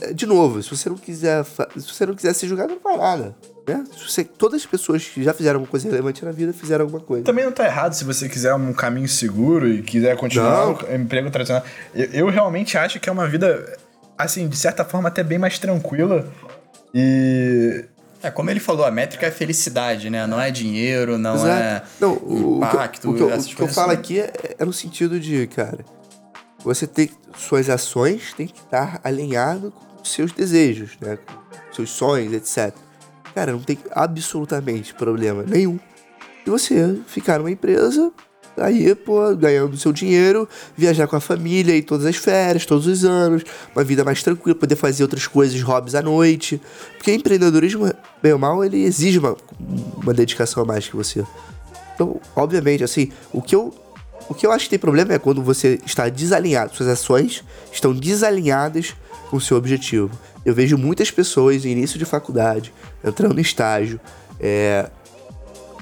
[0.00, 2.98] é, de novo, se você não quiser, se você não quiser ser julgado, não faz
[2.98, 3.36] nada.
[3.66, 3.84] Né?
[3.96, 7.24] Você, todas as pessoas que já fizeram alguma coisa relevante na vida fizeram alguma coisa.
[7.24, 10.74] Também não tá errado se você quiser um caminho seguro e quiser continuar não.
[10.74, 11.64] o emprego tradicional.
[11.94, 13.78] Eu, eu, realmente acho que é uma vida,
[14.18, 16.26] assim, de certa forma até bem mais tranquila.
[16.94, 17.84] E.
[18.20, 20.26] É, como ele falou, a métrica é felicidade, né?
[20.28, 21.50] Não é dinheiro, não Exato.
[21.50, 23.10] é não, o, impacto.
[23.10, 25.48] O que, o que, eu, o que eu falo aqui é, é no sentido de,
[25.48, 25.84] cara,
[26.64, 27.10] você tem.
[27.36, 31.16] Suas ações têm que estar alinhado com seus desejos, né?
[31.16, 32.74] Com seus sonhos, etc.
[33.34, 35.78] Cara, não tem absolutamente problema nenhum
[36.44, 38.12] de você ficar numa empresa,
[38.56, 43.04] aí, pô, ganhando seu dinheiro, viajar com a família e todas as férias, todos os
[43.04, 43.42] anos,
[43.74, 46.60] uma vida mais tranquila, poder fazer outras coisas, hobbies à noite.
[46.96, 47.90] Porque empreendedorismo,
[48.22, 49.36] bem ou mal, ele exige uma,
[50.02, 51.24] uma dedicação a mais que você.
[51.94, 53.74] Então, obviamente, assim, o que eu.
[54.28, 57.92] O que eu acho que tem problema é quando você está desalinhado, suas ações estão
[57.92, 58.94] desalinhadas
[59.30, 60.10] com o seu objetivo.
[60.44, 62.72] Eu vejo muitas pessoas no início de faculdade,
[63.04, 64.00] entrando em estágio,
[64.40, 64.90] é,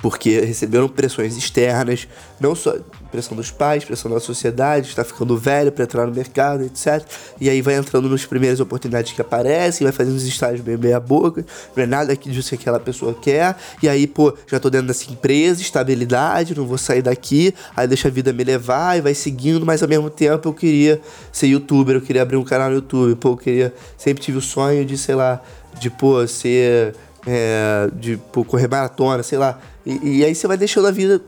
[0.02, 2.76] porque receberam pressões externas, não só
[3.10, 7.04] pressão dos pais, pressão da sociedade, está ficando velho para entrar no mercado, etc.
[7.40, 11.00] E aí vai entrando nas primeiras oportunidades que aparecem, vai fazendo os estágios bem meia
[11.00, 11.44] boca,
[11.76, 13.56] não é nada disso que aquela pessoa quer.
[13.82, 18.08] E aí, pô, já tô dentro dessa empresa, estabilidade, não vou sair daqui, aí deixa
[18.08, 21.00] a vida me levar e vai seguindo, mas ao mesmo tempo eu queria
[21.32, 24.40] ser youtuber, eu queria abrir um canal no YouTube, pô, eu queria, sempre tive o
[24.40, 25.40] sonho de, sei lá,
[25.78, 26.94] de, pô, ser,
[27.26, 29.58] é, de, pô, correr maratona, sei lá.
[29.84, 31.20] E, e aí você vai deixando a vida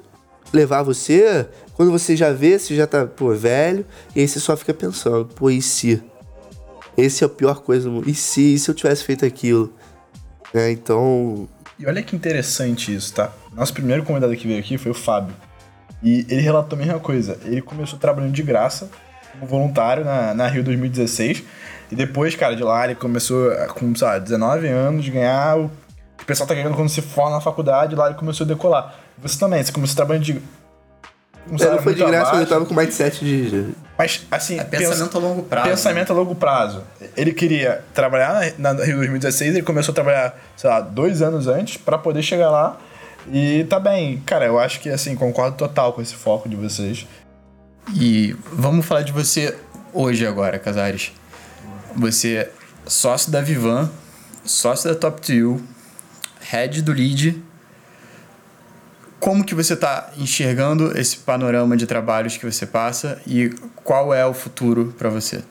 [0.53, 4.57] levar você quando você já vê, você já tá, pô, velho, e aí você só
[4.57, 6.03] fica pensando, pô, e se?
[6.97, 8.09] Esse é a pior coisa do mundo.
[8.09, 9.73] E se, e se eu tivesse feito aquilo?
[10.53, 11.49] É, então.
[11.79, 13.33] E olha que interessante isso, tá?
[13.55, 15.35] Nosso primeiro convidado que veio aqui foi o Fábio.
[16.03, 17.39] E ele relatou a mesma coisa.
[17.45, 18.91] Ele começou trabalhando de graça,
[19.33, 21.43] como voluntário na, na Rio 2016.
[21.91, 25.71] E depois, cara, de lá ele começou com, sei lá, 19 anos, ganhar o.
[26.21, 28.95] O pessoal tá ganhando quando se for na faculdade, lá ele começou a decolar.
[29.19, 30.41] Você também, você começou trabalhando de
[31.51, 33.75] um não foi de graça, eu tava com mindset de.
[33.99, 34.59] Mas, assim.
[34.59, 35.69] É pensamento a longo prazo.
[35.69, 36.15] Pensamento né?
[36.15, 36.83] a longo prazo.
[37.17, 41.77] Ele queria trabalhar na, Rio 2016, ele começou a trabalhar, sei lá, dois anos antes
[41.77, 42.79] para poder chegar lá.
[43.31, 44.23] E tá bem.
[44.25, 47.07] Cara, eu acho que, assim, concordo total com esse foco de vocês.
[47.95, 49.57] E vamos falar de você
[49.93, 51.13] hoje agora, Casares.
[51.97, 52.51] Você é
[52.87, 53.91] sócio da Vivan,
[54.45, 55.61] sócio da Top 2,
[56.41, 57.43] head do lead
[59.23, 63.51] como que você está enxergando esse panorama de trabalhos que você passa e
[63.85, 65.45] qual é o futuro para você?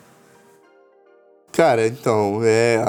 [1.54, 2.82] Cara, então, é.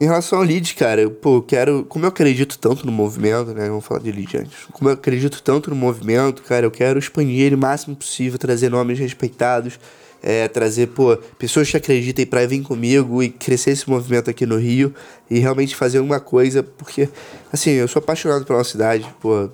[0.00, 1.84] Em relação ao lead, cara, pô, quero.
[1.84, 3.68] Como eu acredito tanto no movimento, né?
[3.68, 4.64] Vamos falar de lead antes.
[4.72, 8.70] Como eu acredito tanto no movimento, cara, eu quero expandir ele o máximo possível, trazer
[8.70, 9.78] nomes respeitados
[10.22, 14.56] é, trazer, pô, pessoas que acreditem para vir comigo e crescer esse movimento aqui no
[14.56, 14.94] Rio
[15.30, 17.08] e realmente fazer uma coisa, porque,
[17.52, 19.50] assim, eu sou apaixonado pela nossa cidade, pô,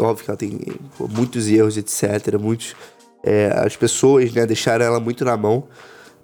[0.00, 0.58] óbvio que ela tem
[0.96, 2.74] pô, muitos erros, etc, muitos,
[3.22, 5.68] é, as pessoas, né, deixaram ela muito na mão,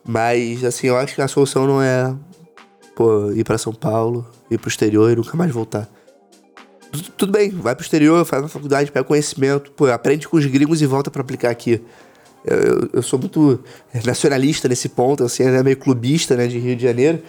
[0.05, 2.15] mas, assim, eu acho que a solução não é
[2.99, 5.89] pô, ir para São Paulo, ir pro exterior e nunca mais voltar.
[7.17, 10.83] Tudo bem, vai pro exterior, faz uma faculdade, pega conhecimento, pô, aprende com os gringos
[10.83, 11.81] e volta para aplicar aqui.
[12.45, 13.63] Eu, eu, sou muito
[14.05, 17.23] nacionalista nesse ponto, assim, é meio clubista, né, de Rio de Janeiro.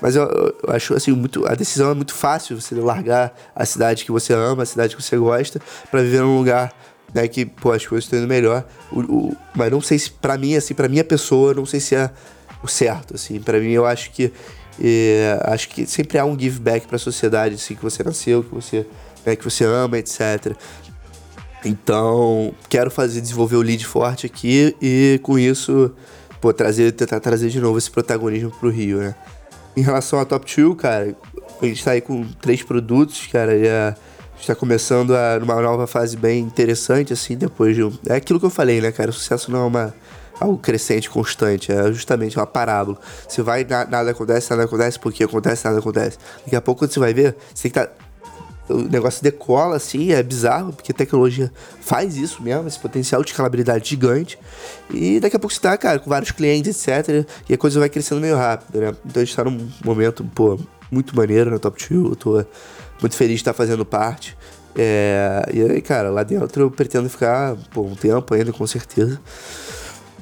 [0.00, 4.04] Mas eu, eu, acho assim, muito, a decisão é muito fácil, você largar a cidade
[4.04, 5.60] que você ama, a cidade que você gosta,
[5.90, 6.74] para viver num lugar
[7.14, 8.64] né, que, pô, as coisas estão indo melhor.
[8.90, 11.94] O, o, mas não sei se, para mim, assim, para minha pessoa, não sei se
[11.94, 12.10] é
[12.62, 13.40] o certo, assim.
[13.40, 14.32] para mim, eu acho que
[14.82, 18.42] é, acho que sempre há um give back para a sociedade, assim, que você nasceu,
[18.42, 18.86] que você,
[19.24, 20.56] né, que você ama, etc.
[21.64, 25.90] Então, quero fazer desenvolver o lead forte aqui e com isso,
[26.40, 29.14] pô, trazer, tentar trazer de novo esse protagonismo pro Rio, né?
[29.76, 31.16] Em relação à Top 2, cara,
[31.60, 33.96] a gente tá aí com três produtos, cara, e a,
[34.36, 37.82] gente tá começando a, numa nova fase bem interessante, assim, depois de.
[38.06, 39.10] É aquilo que eu falei, né, cara?
[39.10, 39.94] O sucesso não é uma
[40.40, 41.72] algo crescente, constante.
[41.72, 42.98] É justamente uma parábola.
[43.28, 46.18] Você vai, na, nada acontece, nada acontece, porque acontece, nada acontece.
[46.44, 47.86] Daqui a pouco, quando você vai ver, você tem que estar.
[47.86, 48.03] Tá,
[48.68, 53.30] o negócio decola assim, é bizarro, porque a tecnologia faz isso mesmo, esse potencial de
[53.30, 54.38] escalabilidade gigante.
[54.90, 57.26] E daqui a pouco você tá, cara, com vários clientes, etc.
[57.48, 58.94] E a coisa vai crescendo meio rápido, né?
[59.04, 60.58] Então a gente tá num momento, pô,
[60.90, 62.10] muito maneiro na Top 2.
[62.10, 62.44] Eu tô
[63.00, 64.36] muito feliz de estar fazendo parte.
[64.76, 69.20] É, e aí, cara, lá dentro eu pretendo ficar pô, um tempo ainda, com certeza.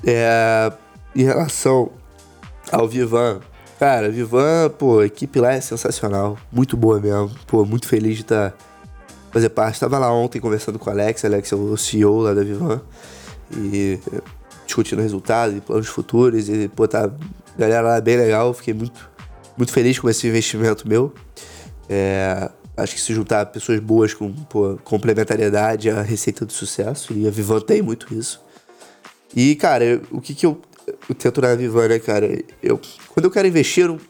[0.04, 0.72] É,
[1.14, 1.90] em relação
[2.70, 3.40] ao Vivan,
[3.82, 8.22] cara, Vivan, pô, a equipe lá é sensacional, muito boa mesmo, pô, muito feliz de
[8.22, 8.56] estar tá,
[9.32, 9.74] fazer parte.
[9.74, 12.80] Estava lá ontem conversando com o Alex, Alex é o CEO lá da Vivan,
[13.56, 13.98] e
[14.64, 17.10] discutindo resultados e planos futuros, e pô, tá
[17.58, 19.10] galera lá bem legal, fiquei muito,
[19.56, 21.12] muito feliz com esse investimento meu.
[21.88, 27.12] É, acho que se juntar pessoas boas com pô, complementariedade é a receita do sucesso,
[27.14, 28.40] e a Vivan tem muito isso.
[29.34, 32.42] E, cara, o que que eu, eu tento na Vivan, né, cara?
[32.62, 34.00] Eu, quando eu quero investir, eu,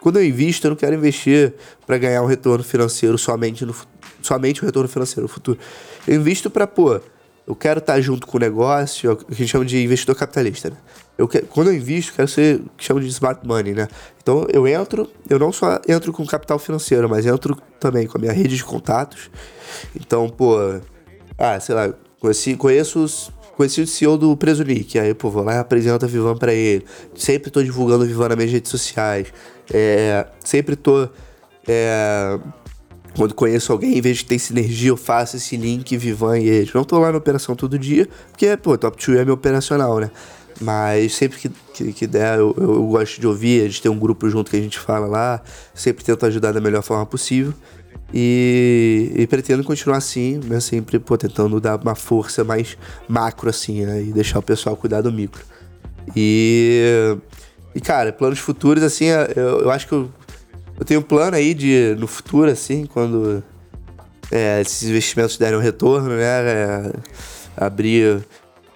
[0.00, 1.54] quando eu invisto, eu não quero investir
[1.86, 3.74] para ganhar um retorno financeiro somente no
[4.22, 5.58] somente o retorno financeiro no futuro.
[6.06, 7.00] Eu invisto para, pô,
[7.46, 9.82] eu quero estar tá junto com o negócio, é o que a gente chama de
[9.82, 10.76] investidor capitalista, né?
[11.16, 13.86] Eu quando eu invisto, quero ser o que chama de smart money, né?
[14.22, 18.20] Então eu entro, eu não só entro com capital financeiro, mas entro também com a
[18.20, 19.30] minha rede de contatos.
[19.94, 20.56] Então, pô,
[21.38, 25.44] ah, sei lá, conheci, conheço os Conheci o CEO do Preso Nick, aí, pô, vou
[25.44, 26.84] lá e apresento a Vivan pra ele.
[27.14, 29.28] Sempre tô divulgando Vivan nas minhas redes sociais.
[29.72, 31.08] É, sempre tô.
[31.66, 32.38] É,
[33.16, 36.72] quando conheço alguém, em vez de ter sinergia, eu faço esse link Vivan e eles.
[36.72, 40.10] Não tô lá na operação todo dia, porque, pô, Top 2 é meu operacional, né?
[40.60, 43.98] Mas sempre que, que, que der, eu, eu, gosto de ouvir, a gente tem um
[43.98, 45.42] grupo junto que a gente fala lá,
[45.72, 47.52] sempre tento ajudar da melhor forma possível.
[48.16, 50.60] E, e, pretendo continuar assim, né?
[50.60, 54.00] Sempre pô, tentando dar uma força mais macro, assim, né?
[54.02, 55.42] E deixar o pessoal cuidar do micro.
[56.14, 57.16] E,
[57.74, 60.08] e cara, planos futuros, assim, eu, eu acho que eu,
[60.78, 63.42] eu tenho um plano aí de, no futuro, assim, quando
[64.30, 66.22] é, esses investimentos derem um retorno, né?
[66.22, 66.92] É,
[67.56, 68.24] abrir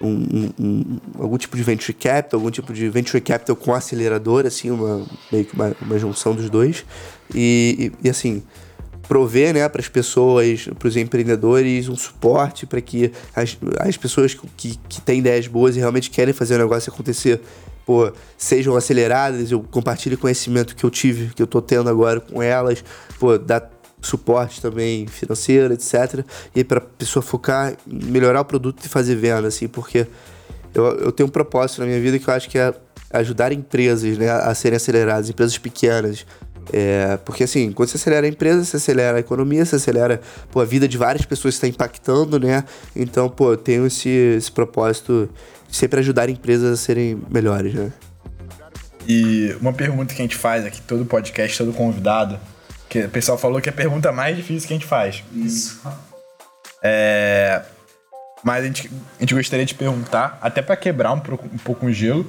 [0.00, 4.68] um, um, algum tipo de venture capital, algum tipo de venture capital com acelerador, assim,
[4.72, 6.84] uma, meio que uma, uma junção dos dois.
[7.32, 8.42] E, e, e assim,
[9.08, 14.34] prover né, para as pessoas, para os empreendedores, um suporte para que as, as pessoas
[14.34, 17.40] que, que têm ideias boas e realmente querem fazer o negócio acontecer
[17.86, 22.42] pô, sejam aceleradas, eu compartilhe conhecimento que eu tive, que eu tô tendo agora com
[22.42, 22.84] elas,
[23.18, 23.70] pô, dar
[24.02, 26.22] suporte também financeiro, etc.
[26.54, 30.06] E para pessoa focar melhorar o produto e fazer venda, assim, porque
[30.74, 32.74] eu, eu tenho um propósito na minha vida que eu acho que é
[33.10, 36.26] ajudar empresas né, a serem aceleradas, empresas pequenas,
[36.72, 40.60] é, porque assim, quando você acelera a empresa, você acelera a economia, você acelera pô,
[40.60, 42.64] a vida de várias pessoas que está impactando, né?
[42.94, 45.28] Então, pô, eu tenho esse, esse propósito
[45.68, 47.92] de sempre ajudar empresas a serem melhores, né?
[49.06, 52.38] E uma pergunta que a gente faz aqui, todo podcast, todo convidado,
[52.88, 55.24] que o pessoal falou que é a pergunta mais difícil que a gente faz.
[55.34, 55.80] Isso.
[56.82, 57.62] É,
[58.42, 61.92] mas a gente, a gente gostaria de perguntar, até para quebrar um, um pouco o
[61.92, 62.26] gelo,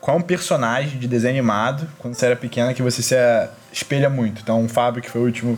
[0.00, 3.14] qual um personagem de desenho animado, quando você era pequena, que você se
[3.72, 4.40] espelha muito?
[4.42, 5.52] Então, o Fábio, que foi o último,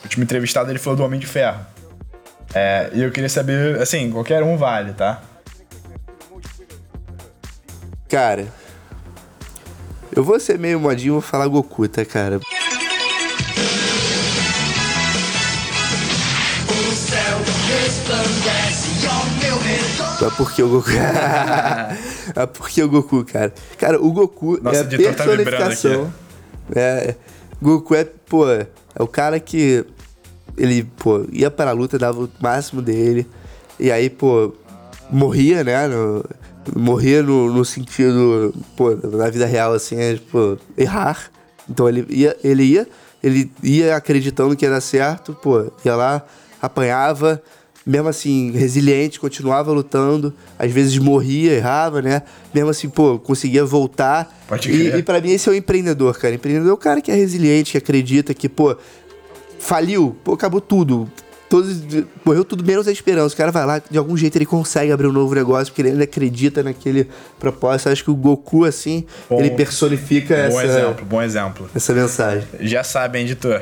[0.00, 1.64] o último entrevistado, ele falou do Homem de Ferro.
[2.54, 5.22] É, e eu queria saber, assim, qualquer um vale, tá?
[8.08, 8.46] Cara,
[10.14, 12.38] eu vou ser meio modinho e vou falar Goku, tá, cara?
[16.68, 17.38] O céu
[17.68, 20.28] resplandece ao meu redor.
[20.28, 20.90] É porque o Goku.
[22.36, 23.52] é porque o Goku, cara.
[23.78, 26.12] Cara, o Goku Nossa, é a tá personificação.
[26.72, 27.14] Tá é,
[27.60, 28.66] Goku é, pô, é
[28.98, 29.84] o cara que
[30.56, 33.26] ele, pô, ia para a luta, dava o máximo dele.
[33.78, 34.52] E aí, pô,
[35.10, 35.86] morria, né?
[35.88, 36.24] No,
[36.76, 41.30] morria no, no sentido, pô, na vida real, assim, é, pô, errar.
[41.68, 42.88] Então ele ia, ele ia,
[43.22, 46.22] ele ia acreditando que ia dar certo, pô, ia lá,
[46.60, 47.42] apanhava,
[47.86, 52.22] mesmo assim, resiliente, continuava lutando, às vezes morria, errava, né?
[52.54, 54.34] Mesmo assim, pô, conseguia voltar.
[54.48, 54.98] Pode e, crer.
[54.98, 56.34] e para mim esse é o empreendedor, cara.
[56.34, 58.76] Empreendedor é o cara que é resiliente, que acredita que, pô,
[59.58, 61.10] faliu, pô, acabou tudo.
[61.48, 61.76] Todos,
[62.24, 63.34] morreu tudo menos a esperança.
[63.34, 65.90] O cara vai lá, de algum jeito ele consegue abrir um novo negócio, porque ele
[65.90, 67.06] ainda acredita naquele
[67.38, 67.90] propósito.
[67.90, 71.70] Acho que o Goku, assim, Bom- ele personifica Bom essa, exemplo, bom exemplo.
[71.74, 72.48] essa mensagem.
[72.60, 73.60] Já sabe, hein, editor?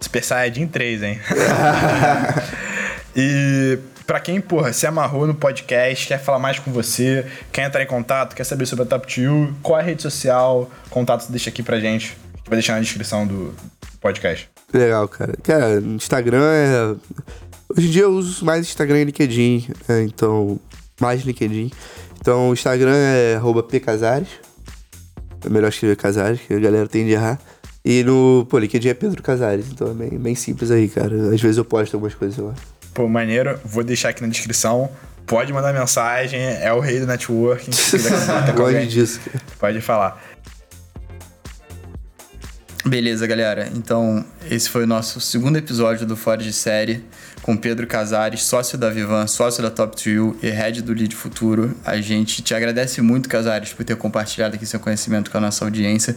[0.00, 1.18] Super Saiyajin 3, hein?
[3.16, 7.82] e pra quem, porra, se amarrou no podcast, quer falar mais com você, quer entrar
[7.82, 11.48] em contato, quer saber sobre a Top 2, qual é a rede social, contato deixa
[11.48, 12.16] aqui pra gente.
[12.34, 13.54] A gente vai deixar na descrição do
[14.00, 14.48] podcast.
[14.72, 15.34] Legal, cara.
[15.42, 16.96] Cara, Instagram é.
[17.68, 20.02] Hoje em dia eu uso mais Instagram e LinkedIn, né?
[20.02, 20.60] então.
[21.00, 21.70] Mais LinkedIn.
[22.20, 23.38] Então o Instagram é
[23.68, 24.28] pcasares.
[25.44, 27.40] É melhor escrever Casares, que a galera tende a errar.
[27.84, 28.46] E no.
[28.50, 31.14] Pô, LinkedIn é Pedro Casares, então é bem, bem simples aí, cara.
[31.32, 32.54] Às vezes eu posto algumas coisas lá.
[32.96, 34.88] Pô, maneiro, vou deixar aqui na descrição.
[35.26, 37.70] Pode mandar mensagem, é o rei do networking.
[38.58, 39.20] Alguém, disso.
[39.58, 40.18] Pode falar.
[42.86, 43.68] Beleza, galera.
[43.74, 47.04] Então, esse foi o nosso segundo episódio do Fora de Série,
[47.42, 51.76] com Pedro Casares, sócio da Vivan, sócio da Top 2 e head do Lead Futuro.
[51.84, 55.66] A gente te agradece muito, Casares, por ter compartilhado aqui seu conhecimento com a nossa
[55.66, 56.16] audiência.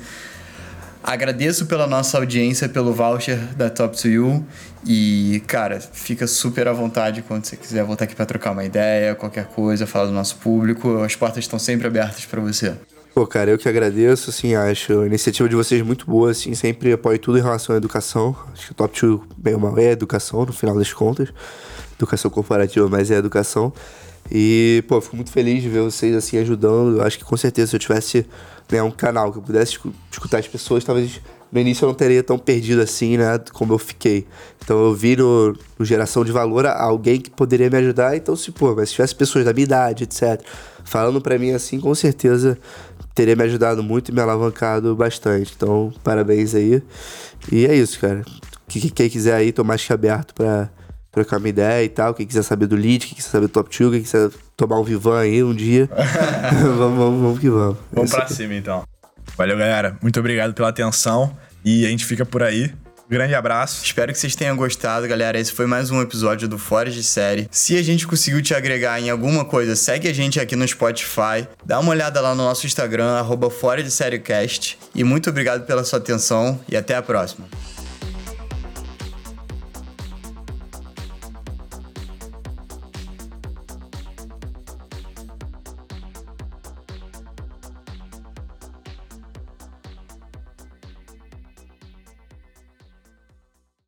[1.03, 4.41] Agradeço pela nossa audiência, pelo voucher da Top 2
[4.85, 9.13] e, cara, fica super à vontade quando você quiser voltar aqui para trocar uma ideia,
[9.15, 11.01] qualquer coisa, falar do nosso público.
[11.03, 12.73] As portas estão sempre abertas para você.
[13.13, 16.93] Pô, cara, eu que agradeço, assim, acho a iniciativa de vocês muito boa, assim, sempre
[16.93, 18.35] apoio tudo em relação à educação.
[18.53, 21.29] Acho que o Top 2, bem mal, é educação, no final das contas.
[21.97, 23.73] Educação corporativa, mas é educação.
[24.31, 27.01] E, pô, fico muito feliz de ver vocês, assim, ajudando.
[27.01, 28.25] Acho que, com certeza, se eu tivesse
[28.71, 31.19] né, um canal que eu pudesse escu- escutar as pessoas, talvez
[31.51, 34.27] no início eu não teria tão perdido assim, né, como eu fiquei.
[34.63, 38.15] Então eu vi no, no geração de valor alguém que poderia me ajudar.
[38.15, 40.41] Então, se, pô, mas se tivesse pessoas da minha idade, etc.,
[40.85, 42.57] falando pra mim assim, com certeza
[43.15, 45.53] teria me ajudado muito e me alavancado bastante.
[45.55, 46.81] Então, parabéns aí.
[47.51, 48.23] E é isso, cara.
[48.67, 50.69] Que- que- Quem quiser aí, tô mais que aberto pra
[51.11, 52.13] trocar uma ideia e tal.
[52.13, 54.83] Quem quiser saber do lead, quem quiser saber do top 2, quem quiser tomar um
[54.83, 55.89] Vivan aí um dia.
[56.77, 57.75] vamos, vamos, vamos que vamos.
[57.91, 58.83] É Vamos isso pra cima, então.
[59.37, 59.97] Valeu, galera.
[60.01, 62.73] Muito obrigado pela atenção e a gente fica por aí.
[63.09, 63.83] Grande abraço.
[63.83, 65.39] Espero que vocês tenham gostado, galera.
[65.39, 67.47] Esse foi mais um episódio do Fora de Série.
[67.49, 71.47] Se a gente conseguiu te agregar em alguma coisa, segue a gente aqui no Spotify.
[71.65, 74.77] Dá uma olhada lá no nosso Instagram, arroba Fora de Série Cast.
[74.93, 77.47] E muito obrigado pela sua atenção e até a próxima.